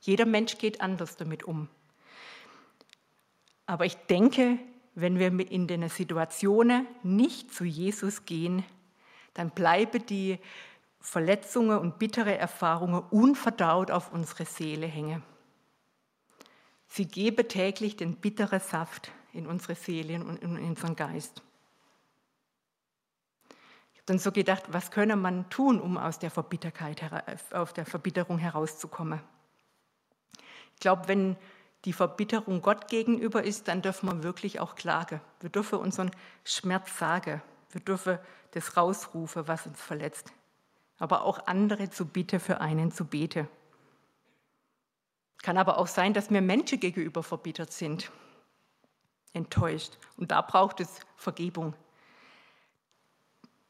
Jeder 0.00 0.26
Mensch 0.26 0.58
geht 0.58 0.80
anders 0.80 1.16
damit 1.16 1.44
um. 1.44 1.68
Aber 3.66 3.84
ich 3.84 3.96
denke, 3.96 4.58
wenn 4.94 5.18
wir 5.18 5.28
in 5.50 5.66
den 5.66 5.88
Situationen 5.88 6.86
nicht 7.02 7.54
zu 7.54 7.64
Jesus 7.64 8.24
gehen, 8.24 8.64
dann 9.34 9.50
bleiben 9.50 10.04
die 10.06 10.38
Verletzungen 11.00 11.78
und 11.78 11.98
bittere 11.98 12.36
Erfahrungen 12.36 13.02
unverdaut 13.10 13.90
auf 13.90 14.12
unsere 14.12 14.44
Seele 14.44 14.86
hängen. 14.86 15.22
Sie 16.92 17.06
geben 17.06 17.46
täglich 17.46 17.96
den 17.96 18.16
bitteren 18.16 18.58
Saft 18.58 19.12
in 19.32 19.46
unsere 19.46 19.76
Seele 19.76 20.24
und 20.24 20.42
in 20.42 20.58
unseren 20.58 20.96
Geist. 20.96 21.40
Ich 23.92 23.98
habe 23.98 24.06
dann 24.06 24.18
so 24.18 24.32
gedacht, 24.32 24.64
was 24.70 24.90
könne 24.90 25.14
man 25.14 25.48
tun, 25.50 25.80
um 25.80 25.96
aus 25.96 26.18
der 26.18 26.32
Verbitterkeit, 26.32 27.00
aus 27.52 27.74
der 27.74 27.86
Verbitterung 27.86 28.38
herauszukommen? 28.38 29.20
Ich 30.74 30.80
glaube, 30.80 31.06
wenn 31.06 31.36
die 31.84 31.92
Verbitterung 31.92 32.60
Gott 32.60 32.88
gegenüber 32.88 33.44
ist, 33.44 33.68
dann 33.68 33.82
dürfen 33.82 34.08
wir 34.08 34.24
wirklich 34.24 34.58
auch 34.58 34.74
klagen. 34.74 35.20
Wir 35.38 35.50
dürfen 35.50 35.78
unseren 35.78 36.10
Schmerz 36.44 36.98
sagen. 36.98 37.40
Wir 37.70 37.82
dürfen 37.82 38.18
das 38.50 38.76
rausrufen, 38.76 39.46
was 39.46 39.64
uns 39.64 39.80
verletzt. 39.80 40.32
Aber 40.98 41.22
auch 41.22 41.46
andere 41.46 41.88
zu 41.88 42.04
bitten, 42.04 42.40
für 42.40 42.60
einen 42.60 42.90
zu 42.90 43.04
beten. 43.04 43.46
Kann 45.42 45.56
aber 45.56 45.78
auch 45.78 45.86
sein, 45.86 46.12
dass 46.12 46.30
wir 46.30 46.40
Menschen 46.40 46.80
gegenüber 46.80 47.22
verbittert 47.22 47.72
sind, 47.72 48.10
enttäuscht. 49.32 49.96
Und 50.16 50.30
da 50.30 50.42
braucht 50.42 50.80
es 50.80 51.00
Vergebung. 51.16 51.74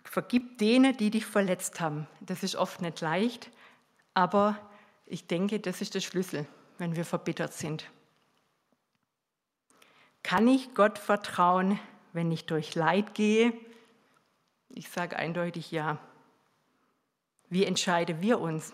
Vergib 0.05 0.59
denen, 0.59 0.97
die 0.97 1.11
dich 1.11 1.27
verletzt 1.27 1.81
haben. 1.81 2.09
Das 2.21 2.43
ist 2.43 2.57
oft 2.57 2.83
nicht 2.83 3.01
leicht, 3.01 3.51
aber 4.15 4.59
ich 5.07 5.27
denke, 5.27 5.61
das 5.61 5.81
ist 5.81 5.95
der 5.95 6.01
Schlüssel, 6.01 6.47
wenn 6.79 6.97
wir 6.97 7.05
verbittert 7.05 7.53
sind. 7.53 7.89
Kann 10.23 10.49
ich 10.49 10.75
Gott 10.75 10.99
vertrauen, 10.99 11.79
wenn 12.13 12.33
ich 12.33 12.47
durch 12.47 12.75
Leid 12.75 13.15
gehe? 13.15 13.53
Ich 14.69 14.89
sage 14.89 15.17
eindeutig 15.17 15.71
ja. 15.71 15.99
Wie 17.49 17.65
entscheiden 17.65 18.21
wir 18.21 18.41
uns? 18.41 18.73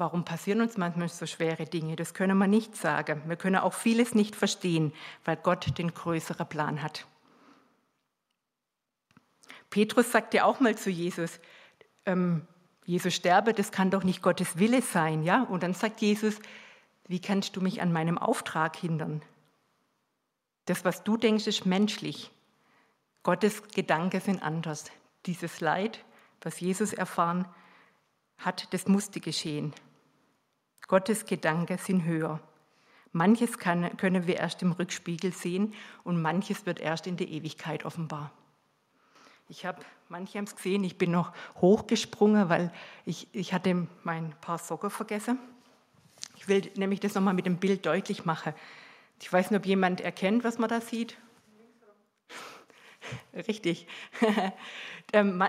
Warum 0.00 0.24
passieren 0.24 0.62
uns 0.62 0.78
manchmal 0.78 1.10
so 1.10 1.26
schwere 1.26 1.66
Dinge? 1.66 1.94
Das 1.94 2.14
können 2.14 2.38
wir 2.38 2.46
nicht 2.46 2.74
sagen. 2.74 3.20
Wir 3.26 3.36
können 3.36 3.56
auch 3.56 3.74
vieles 3.74 4.14
nicht 4.14 4.34
verstehen, 4.34 4.94
weil 5.26 5.36
Gott 5.36 5.76
den 5.76 5.92
größeren 5.92 6.48
Plan 6.48 6.82
hat. 6.82 7.06
Petrus 9.68 10.10
sagte 10.10 10.46
auch 10.46 10.58
mal 10.58 10.74
zu 10.74 10.88
Jesus, 10.88 11.38
ähm, 12.06 12.46
Jesus 12.86 13.12
sterbe, 13.12 13.52
das 13.52 13.72
kann 13.72 13.90
doch 13.90 14.02
nicht 14.02 14.22
Gottes 14.22 14.58
Wille 14.58 14.80
sein, 14.80 15.22
ja? 15.22 15.42
Und 15.42 15.62
dann 15.62 15.74
sagt 15.74 16.00
Jesus, 16.00 16.38
wie 17.06 17.20
kannst 17.20 17.54
du 17.56 17.60
mich 17.60 17.82
an 17.82 17.92
meinem 17.92 18.16
Auftrag 18.16 18.76
hindern? 18.76 19.20
Das, 20.64 20.82
was 20.82 21.04
du 21.04 21.18
denkst, 21.18 21.46
ist 21.46 21.66
menschlich. 21.66 22.30
Gottes 23.22 23.64
Gedanken 23.68 24.22
sind 24.22 24.42
anders. 24.42 24.86
Dieses 25.26 25.60
Leid, 25.60 26.02
was 26.40 26.58
Jesus 26.58 26.94
erfahren 26.94 27.46
hat, 28.38 28.72
das 28.72 28.88
musste 28.88 29.20
geschehen. 29.20 29.74
Gottes 30.90 31.24
Gedanken 31.24 31.78
sind 31.78 32.04
höher. 32.04 32.40
Manches 33.12 33.58
kann, 33.58 33.96
können 33.96 34.26
wir 34.26 34.38
erst 34.38 34.60
im 34.62 34.72
Rückspiegel 34.72 35.32
sehen 35.32 35.72
und 36.02 36.20
manches 36.20 36.66
wird 36.66 36.80
erst 36.80 37.06
in 37.06 37.16
der 37.16 37.28
Ewigkeit 37.28 37.84
offenbar. 37.84 38.32
Ich 39.48 39.64
habe, 39.64 39.78
manche 40.08 40.36
haben 40.36 40.46
es 40.46 40.56
gesehen, 40.56 40.82
ich 40.82 40.98
bin 40.98 41.12
noch 41.12 41.32
hochgesprungen, 41.60 42.48
weil 42.48 42.72
ich, 43.06 43.28
ich 43.32 43.52
hatte 43.52 43.86
mein 44.02 44.34
Paar 44.40 44.58
Socken 44.58 44.90
vergessen. 44.90 45.38
Ich 46.36 46.48
will 46.48 46.68
nämlich 46.74 46.98
das 46.98 47.14
nochmal 47.14 47.34
mit 47.34 47.46
dem 47.46 47.58
Bild 47.58 47.86
deutlich 47.86 48.24
machen. 48.24 48.52
Ich 49.20 49.32
weiß 49.32 49.52
nicht, 49.52 49.60
ob 49.60 49.66
jemand 49.66 50.00
erkennt, 50.00 50.42
was 50.42 50.58
man 50.58 50.70
da 50.70 50.80
sieht. 50.80 51.16
Richtig. 53.46 53.86
Ähm, 55.12 55.42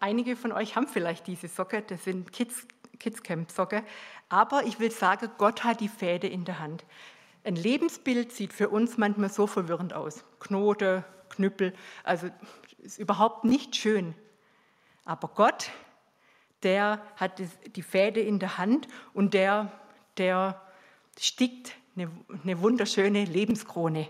einige 0.00 0.36
von 0.36 0.52
euch 0.52 0.74
haben 0.74 0.88
vielleicht 0.88 1.26
diese 1.26 1.46
Socke, 1.46 1.82
das 1.82 2.04
sind 2.04 2.32
Kids, 2.32 2.66
Kids 3.02 3.22
Camp 3.22 3.50
Socke. 3.50 3.82
Aber 4.28 4.64
ich 4.64 4.78
will 4.78 4.92
sagen, 4.92 5.28
Gott 5.36 5.64
hat 5.64 5.80
die 5.80 5.88
Fäde 5.88 6.28
in 6.28 6.44
der 6.44 6.60
Hand. 6.60 6.84
ein 7.44 7.56
Lebensbild 7.56 8.30
sieht 8.32 8.52
für 8.52 8.68
uns 8.68 8.96
manchmal 8.96 9.28
so 9.28 9.48
verwirrend 9.48 9.92
aus. 9.92 10.24
Knote, 10.38 11.04
Knüppel, 11.30 11.74
also 12.04 12.28
ist 12.78 12.98
überhaupt 12.98 13.44
nicht 13.44 13.74
schön. 13.74 14.14
Aber 15.04 15.28
Gott, 15.28 15.70
der 16.62 17.02
hat 17.16 17.42
die 17.74 17.82
Fäde 17.82 18.20
in 18.20 18.38
der 18.38 18.58
Hand 18.58 18.86
und 19.12 19.34
der, 19.34 19.72
der 20.18 20.60
stickt 21.18 21.74
eine, 21.96 22.10
eine 22.44 22.60
wunderschöne 22.60 23.24
Lebenskrone. 23.24 24.08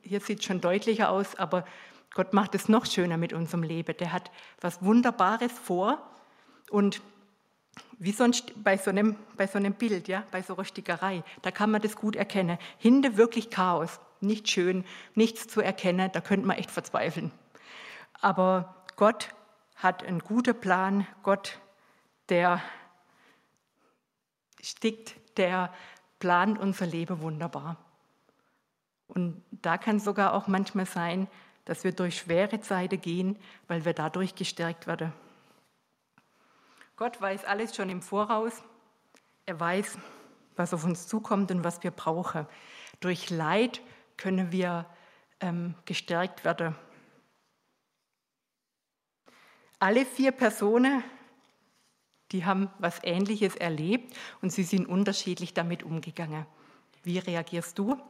Hier 0.00 0.20
sieht 0.20 0.40
es 0.40 0.46
schon 0.46 0.62
deutlicher 0.62 1.10
aus, 1.10 1.34
aber 1.34 1.66
Gott 2.14 2.32
macht 2.32 2.54
es 2.54 2.68
noch 2.68 2.86
schöner 2.86 3.18
mit 3.18 3.34
unserem 3.34 3.62
Leben. 3.62 3.94
Der 3.98 4.12
hat 4.12 4.30
was 4.62 4.82
Wunderbares 4.82 5.52
vor 5.52 6.10
und 6.70 7.02
wie 8.04 8.12
sonst 8.12 8.52
bei 8.62 8.76
so 8.76 8.90
einem, 8.90 9.16
bei 9.36 9.46
so 9.46 9.58
einem 9.58 9.72
Bild, 9.72 10.08
ja, 10.08 10.24
bei 10.30 10.42
so 10.42 10.54
einer 10.54 10.64
Stickerei, 10.64 11.24
da 11.42 11.50
kann 11.50 11.70
man 11.70 11.80
das 11.80 11.96
gut 11.96 12.16
erkennen. 12.16 12.58
Hinter 12.78 13.16
wirklich 13.16 13.50
Chaos, 13.50 13.98
nicht 14.20 14.48
schön, 14.50 14.84
nichts 15.14 15.48
zu 15.48 15.62
erkennen, 15.62 16.10
da 16.12 16.20
könnte 16.20 16.46
man 16.46 16.58
echt 16.58 16.70
verzweifeln. 16.70 17.30
Aber 18.20 18.84
Gott 18.96 19.28
hat 19.76 20.04
einen 20.04 20.20
guten 20.20 20.58
Plan, 20.58 21.06
Gott, 21.22 21.58
der 22.28 22.62
stickt, 24.62 25.16
der 25.38 25.72
plant 26.18 26.58
unser 26.58 26.86
Leben 26.86 27.20
wunderbar. 27.20 27.76
Und 29.08 29.42
da 29.50 29.78
kann 29.78 29.98
sogar 29.98 30.34
auch 30.34 30.46
manchmal 30.46 30.86
sein, 30.86 31.26
dass 31.64 31.84
wir 31.84 31.92
durch 31.92 32.18
schwere 32.18 32.60
Zeiten 32.60 33.00
gehen, 33.00 33.38
weil 33.68 33.84
wir 33.84 33.94
dadurch 33.94 34.34
gestärkt 34.34 34.86
werden. 34.86 35.12
Gott 36.96 37.20
weiß 37.20 37.44
alles 37.44 37.74
schon 37.74 37.90
im 37.90 38.02
Voraus. 38.02 38.62
Er 39.46 39.58
weiß, 39.58 39.98
was 40.56 40.72
auf 40.72 40.84
uns 40.84 41.08
zukommt 41.08 41.50
und 41.50 41.64
was 41.64 41.82
wir 41.82 41.90
brauchen. 41.90 42.46
Durch 43.00 43.30
Leid 43.30 43.80
können 44.16 44.52
wir 44.52 44.86
ähm, 45.40 45.74
gestärkt 45.84 46.44
werden. 46.44 46.76
Alle 49.80 50.06
vier 50.06 50.30
Personen, 50.30 51.02
die 52.30 52.44
haben 52.44 52.70
was 52.78 53.02
Ähnliches 53.02 53.56
erlebt 53.56 54.16
und 54.40 54.50
sie 54.50 54.62
sind 54.62 54.86
unterschiedlich 54.86 55.52
damit 55.52 55.82
umgegangen. 55.82 56.46
Wie 57.02 57.18
reagierst 57.18 57.78
du? 57.78 58.00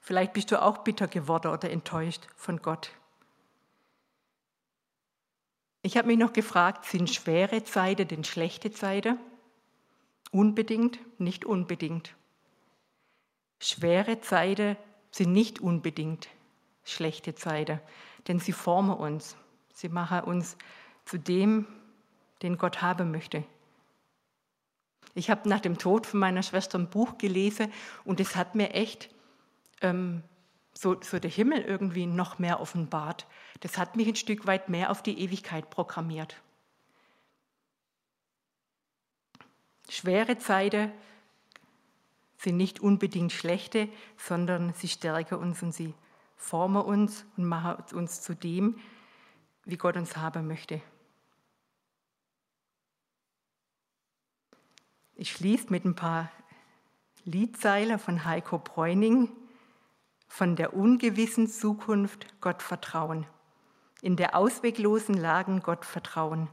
Vielleicht 0.00 0.32
bist 0.32 0.50
du 0.50 0.60
auch 0.60 0.78
bitter 0.78 1.06
geworden 1.06 1.52
oder 1.52 1.70
enttäuscht 1.70 2.26
von 2.34 2.60
Gott. 2.60 2.90
Ich 5.82 5.96
habe 5.96 6.08
mich 6.08 6.18
noch 6.18 6.32
gefragt, 6.32 6.84
sind 6.84 7.08
schwere 7.08 7.64
Zeiten 7.64 8.06
denn 8.06 8.24
schlechte 8.24 8.70
Zeiten? 8.70 9.18
Unbedingt, 10.30 10.98
nicht 11.18 11.44
unbedingt. 11.44 12.14
Schwere 13.58 14.20
Zeiten 14.20 14.76
sind 15.10 15.32
nicht 15.32 15.60
unbedingt 15.60 16.28
schlechte 16.84 17.34
Zeiten, 17.34 17.80
denn 18.28 18.38
sie 18.38 18.52
formen 18.52 18.96
uns. 18.96 19.36
Sie 19.72 19.88
machen 19.88 20.20
uns 20.20 20.56
zu 21.04 21.18
dem, 21.18 21.66
den 22.42 22.58
Gott 22.58 22.82
haben 22.82 23.10
möchte. 23.10 23.44
Ich 25.14 25.30
habe 25.30 25.48
nach 25.48 25.60
dem 25.60 25.78
Tod 25.78 26.06
von 26.06 26.20
meiner 26.20 26.42
Schwester 26.42 26.78
ein 26.78 26.88
Buch 26.88 27.18
gelesen 27.18 27.72
und 28.04 28.20
es 28.20 28.36
hat 28.36 28.54
mir 28.54 28.74
echt 28.74 29.10
ähm, 29.80 30.22
so, 30.80 30.96
so 31.02 31.18
der 31.18 31.30
Himmel 31.30 31.60
irgendwie 31.60 32.06
noch 32.06 32.38
mehr 32.38 32.58
offenbart. 32.58 33.26
Das 33.60 33.76
hat 33.76 33.96
mich 33.96 34.08
ein 34.08 34.16
Stück 34.16 34.46
weit 34.46 34.70
mehr 34.70 34.90
auf 34.90 35.02
die 35.02 35.18
Ewigkeit 35.20 35.68
programmiert. 35.68 36.40
Schwere 39.90 40.38
Zeiten 40.38 40.90
sind 42.38 42.56
nicht 42.56 42.80
unbedingt 42.80 43.32
schlechte, 43.32 43.90
sondern 44.16 44.72
sie 44.72 44.88
stärken 44.88 45.34
uns 45.34 45.62
und 45.62 45.72
sie 45.72 45.92
formen 46.36 46.82
uns 46.82 47.26
und 47.36 47.44
machen 47.44 47.84
uns 47.94 48.22
zu 48.22 48.34
dem, 48.34 48.78
wie 49.66 49.76
Gott 49.76 49.96
uns 49.96 50.16
haben 50.16 50.46
möchte. 50.46 50.80
Ich 55.16 55.32
schließe 55.32 55.66
mit 55.68 55.84
ein 55.84 55.94
paar 55.94 56.30
Liedzeilen 57.26 57.98
von 57.98 58.24
Heiko 58.24 58.56
Bräuning 58.56 59.28
von 60.30 60.54
der 60.54 60.74
ungewissen 60.74 61.48
Zukunft 61.48 62.24
Gott 62.40 62.62
vertrauen, 62.62 63.26
in 64.00 64.14
der 64.14 64.36
ausweglosen 64.36 65.16
Lagen 65.16 65.60
Gott 65.60 65.84
vertrauen, 65.84 66.48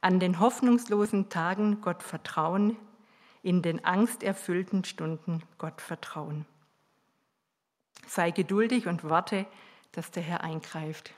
an 0.00 0.18
den 0.18 0.40
hoffnungslosen 0.40 1.28
Tagen 1.28 1.82
Gott 1.82 2.02
vertrauen, 2.02 2.76
in 3.42 3.60
den 3.60 3.84
angsterfüllten 3.84 4.84
Stunden 4.84 5.42
Gott 5.58 5.82
vertrauen. 5.82 6.46
Sei 8.08 8.30
geduldig 8.30 8.86
und 8.86 9.08
warte, 9.08 9.46
dass 9.92 10.10
der 10.10 10.22
Herr 10.22 10.42
eingreift. 10.42 11.12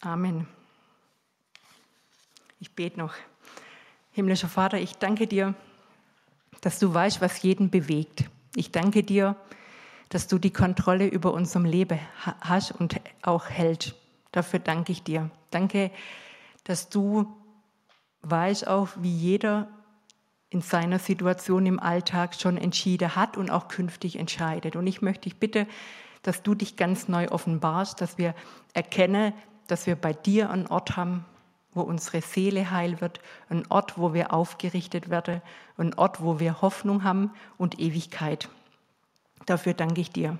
Amen. 0.00 0.48
Ich 2.58 2.72
bete 2.72 2.98
noch. 2.98 3.14
Himmlischer 4.10 4.48
Vater, 4.48 4.78
ich 4.78 4.98
danke 4.98 5.28
dir, 5.28 5.54
dass 6.60 6.78
du 6.78 6.92
weißt, 6.92 7.20
was 7.20 7.42
jeden 7.42 7.70
bewegt. 7.70 8.24
Ich 8.56 8.72
danke 8.72 9.02
dir, 9.02 9.36
dass 10.08 10.26
du 10.26 10.38
die 10.38 10.52
Kontrolle 10.52 11.06
über 11.06 11.32
unserem 11.32 11.64
Leben 11.64 11.98
hast 12.40 12.72
und 12.72 13.00
auch 13.22 13.48
hältst. 13.48 13.94
Dafür 14.32 14.58
danke 14.58 14.92
ich 14.92 15.02
dir. 15.02 15.30
Danke, 15.50 15.90
dass 16.64 16.88
du 16.88 17.26
weißt 18.22 18.66
auch, 18.66 18.88
wie 18.98 19.12
jeder 19.12 19.68
in 20.50 20.62
seiner 20.62 20.98
Situation 20.98 21.66
im 21.66 21.78
Alltag 21.78 22.34
schon 22.34 22.56
entschieden 22.56 23.14
hat 23.14 23.36
und 23.36 23.50
auch 23.50 23.68
künftig 23.68 24.16
entscheidet. 24.16 24.76
Und 24.76 24.86
ich 24.86 25.02
möchte 25.02 25.22
dich 25.28 25.38
bitte, 25.38 25.66
dass 26.22 26.42
du 26.42 26.54
dich 26.54 26.76
ganz 26.76 27.08
neu 27.08 27.28
offenbarst, 27.28 28.00
dass 28.00 28.18
wir 28.18 28.34
erkennen, 28.72 29.34
dass 29.66 29.86
wir 29.86 29.94
bei 29.94 30.14
dir 30.14 30.50
einen 30.50 30.66
Ort 30.66 30.96
haben, 30.96 31.24
wo 31.78 31.82
unsere 31.82 32.20
Seele 32.20 32.70
heil 32.70 33.00
wird, 33.00 33.20
ein 33.48 33.64
Ort, 33.70 33.96
wo 33.96 34.12
wir 34.12 34.34
aufgerichtet 34.34 35.08
werden, 35.08 35.40
ein 35.78 35.94
Ort, 35.94 36.20
wo 36.20 36.38
wir 36.38 36.60
Hoffnung 36.60 37.04
haben 37.04 37.30
und 37.56 37.80
Ewigkeit. 37.80 38.50
Dafür 39.46 39.72
danke 39.72 40.02
ich 40.02 40.10
dir. 40.10 40.38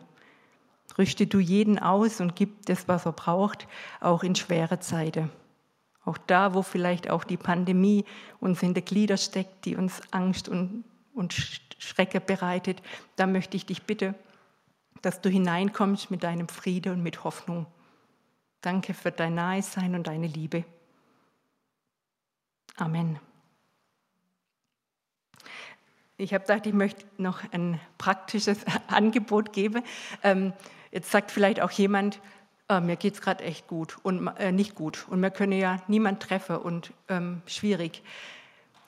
Rüste 0.98 1.26
du 1.26 1.38
jeden 1.38 1.78
aus 1.78 2.20
und 2.20 2.36
gib 2.36 2.66
das, 2.66 2.88
was 2.88 3.06
er 3.06 3.12
braucht, 3.12 3.66
auch 4.00 4.22
in 4.22 4.34
schwere 4.34 4.80
Zeiten. 4.80 5.30
Auch 6.04 6.18
da, 6.18 6.54
wo 6.54 6.62
vielleicht 6.62 7.08
auch 7.08 7.24
die 7.24 7.36
Pandemie 7.36 8.04
uns 8.40 8.62
in 8.62 8.74
die 8.74 8.84
Glieder 8.84 9.16
steckt, 9.16 9.64
die 9.64 9.76
uns 9.76 10.00
Angst 10.10 10.48
und, 10.48 10.84
und 11.14 11.32
Schrecke 11.78 12.20
bereitet, 12.20 12.82
da 13.16 13.26
möchte 13.26 13.56
ich 13.56 13.66
dich 13.66 13.84
bitten, 13.84 14.14
dass 15.02 15.20
du 15.20 15.28
hineinkommst 15.28 16.10
mit 16.10 16.24
deinem 16.24 16.48
Friede 16.48 16.92
und 16.92 17.02
mit 17.02 17.24
Hoffnung. 17.24 17.66
Danke 18.60 18.94
für 18.94 19.12
dein 19.12 19.36
Nahesein 19.36 19.94
und 19.94 20.06
deine 20.06 20.26
Liebe. 20.26 20.64
Amen. 22.80 23.18
Ich 26.16 26.32
habe 26.32 26.44
gedacht, 26.44 26.64
ich 26.66 26.72
möchte 26.72 27.04
noch 27.16 27.40
ein 27.52 27.80
praktisches 27.98 28.58
Angebot 28.86 29.52
geben. 29.52 29.82
Ähm, 30.22 30.52
jetzt 30.92 31.10
sagt 31.10 31.32
vielleicht 31.32 31.60
auch 31.60 31.72
jemand, 31.72 32.20
äh, 32.68 32.80
mir 32.80 32.94
geht 32.94 33.14
es 33.14 33.20
gerade 33.20 33.42
echt 33.42 33.66
gut 33.66 33.98
und 34.04 34.28
äh, 34.38 34.52
nicht 34.52 34.76
gut 34.76 35.06
und 35.10 35.20
wir 35.20 35.30
können 35.30 35.58
ja 35.58 35.82
niemand 35.88 36.22
treffen 36.22 36.56
und 36.56 36.92
ähm, 37.08 37.42
schwierig. 37.46 38.02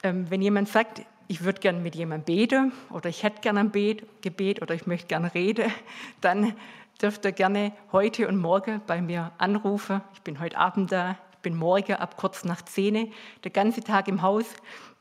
Ähm, 0.05 0.31
wenn 0.31 0.41
jemand 0.41 0.69
sagt, 0.69 1.03
ich 1.27 1.43
würde 1.43 1.61
gerne 1.61 1.81
mit 1.81 1.97
jemandem 1.97 2.37
beten 2.37 2.73
oder 2.91 3.09
ich 3.09 3.25
hätte 3.25 3.41
gerne 3.41 3.61
ein 3.61 3.71
Bet, 3.71 4.23
Gebet 4.23 4.63
oder 4.63 4.75
ich 4.75 4.87
möchte 4.87 5.09
gerne 5.09 5.35
reden, 5.35 5.73
dann 6.21 6.55
dürft 7.03 7.25
ihr 7.25 7.33
gerne 7.33 7.73
heute 7.91 8.29
und 8.29 8.37
morgen 8.37 8.83
bei 8.87 9.01
mir 9.01 9.33
anrufen. 9.39 10.01
Ich 10.15 10.23
bin 10.23 10.39
heute 10.39 10.59
Abend 10.59 10.93
da, 10.93 11.17
bin 11.43 11.57
morgen 11.57 11.95
ab 11.95 12.17
kurz 12.17 12.45
nach 12.45 12.63
10 12.63 13.13
der 13.45 13.51
ganze 13.51 13.83
Tag 13.83 14.09
im 14.09 14.23
Haus, 14.23 14.47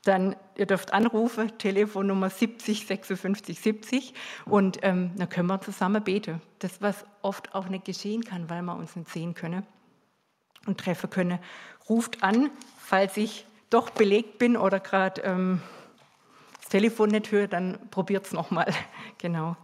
dann 0.04 0.36
ihr 0.56 0.66
dürft 0.66 0.94
anrufen, 0.94 1.58
Telefonnummer 1.58 2.30
70 2.30 2.88
56 2.88 3.60
70 3.60 4.14
und 4.46 4.80
ähm, 4.82 5.12
dann 5.16 5.30
können 5.30 5.48
wir 5.48 5.62
zusammen 5.62 6.04
beten. 6.04 6.42
Das, 6.60 6.82
was 6.82 7.06
oft 7.22 7.54
auch 7.54 7.68
nicht 7.68 7.86
geschehen 7.86 8.24
kann, 8.24 8.50
weil 8.50 8.62
wir 8.62 8.76
uns 8.76 8.96
nicht 8.96 9.10
sehen 9.10 9.34
können 9.34 9.66
und 10.66 10.80
treffen 10.80 11.10
können. 11.10 11.40
Ruft 11.90 12.24
an, 12.24 12.50
falls 12.78 13.18
ich 13.18 13.46
doch 13.70 13.90
belegt 13.90 14.40
bin 14.40 14.58
oder 14.58 14.80
gerade 14.80 15.22
ähm, 15.22 15.62
das 16.60 16.70
Telefon 16.70 17.10
nicht 17.10 17.32
höre, 17.32 17.48
dann 17.48 17.90
probiert 17.92 18.26
es 18.26 18.34
nochmal. 18.34 18.74
Genau. 19.22 19.58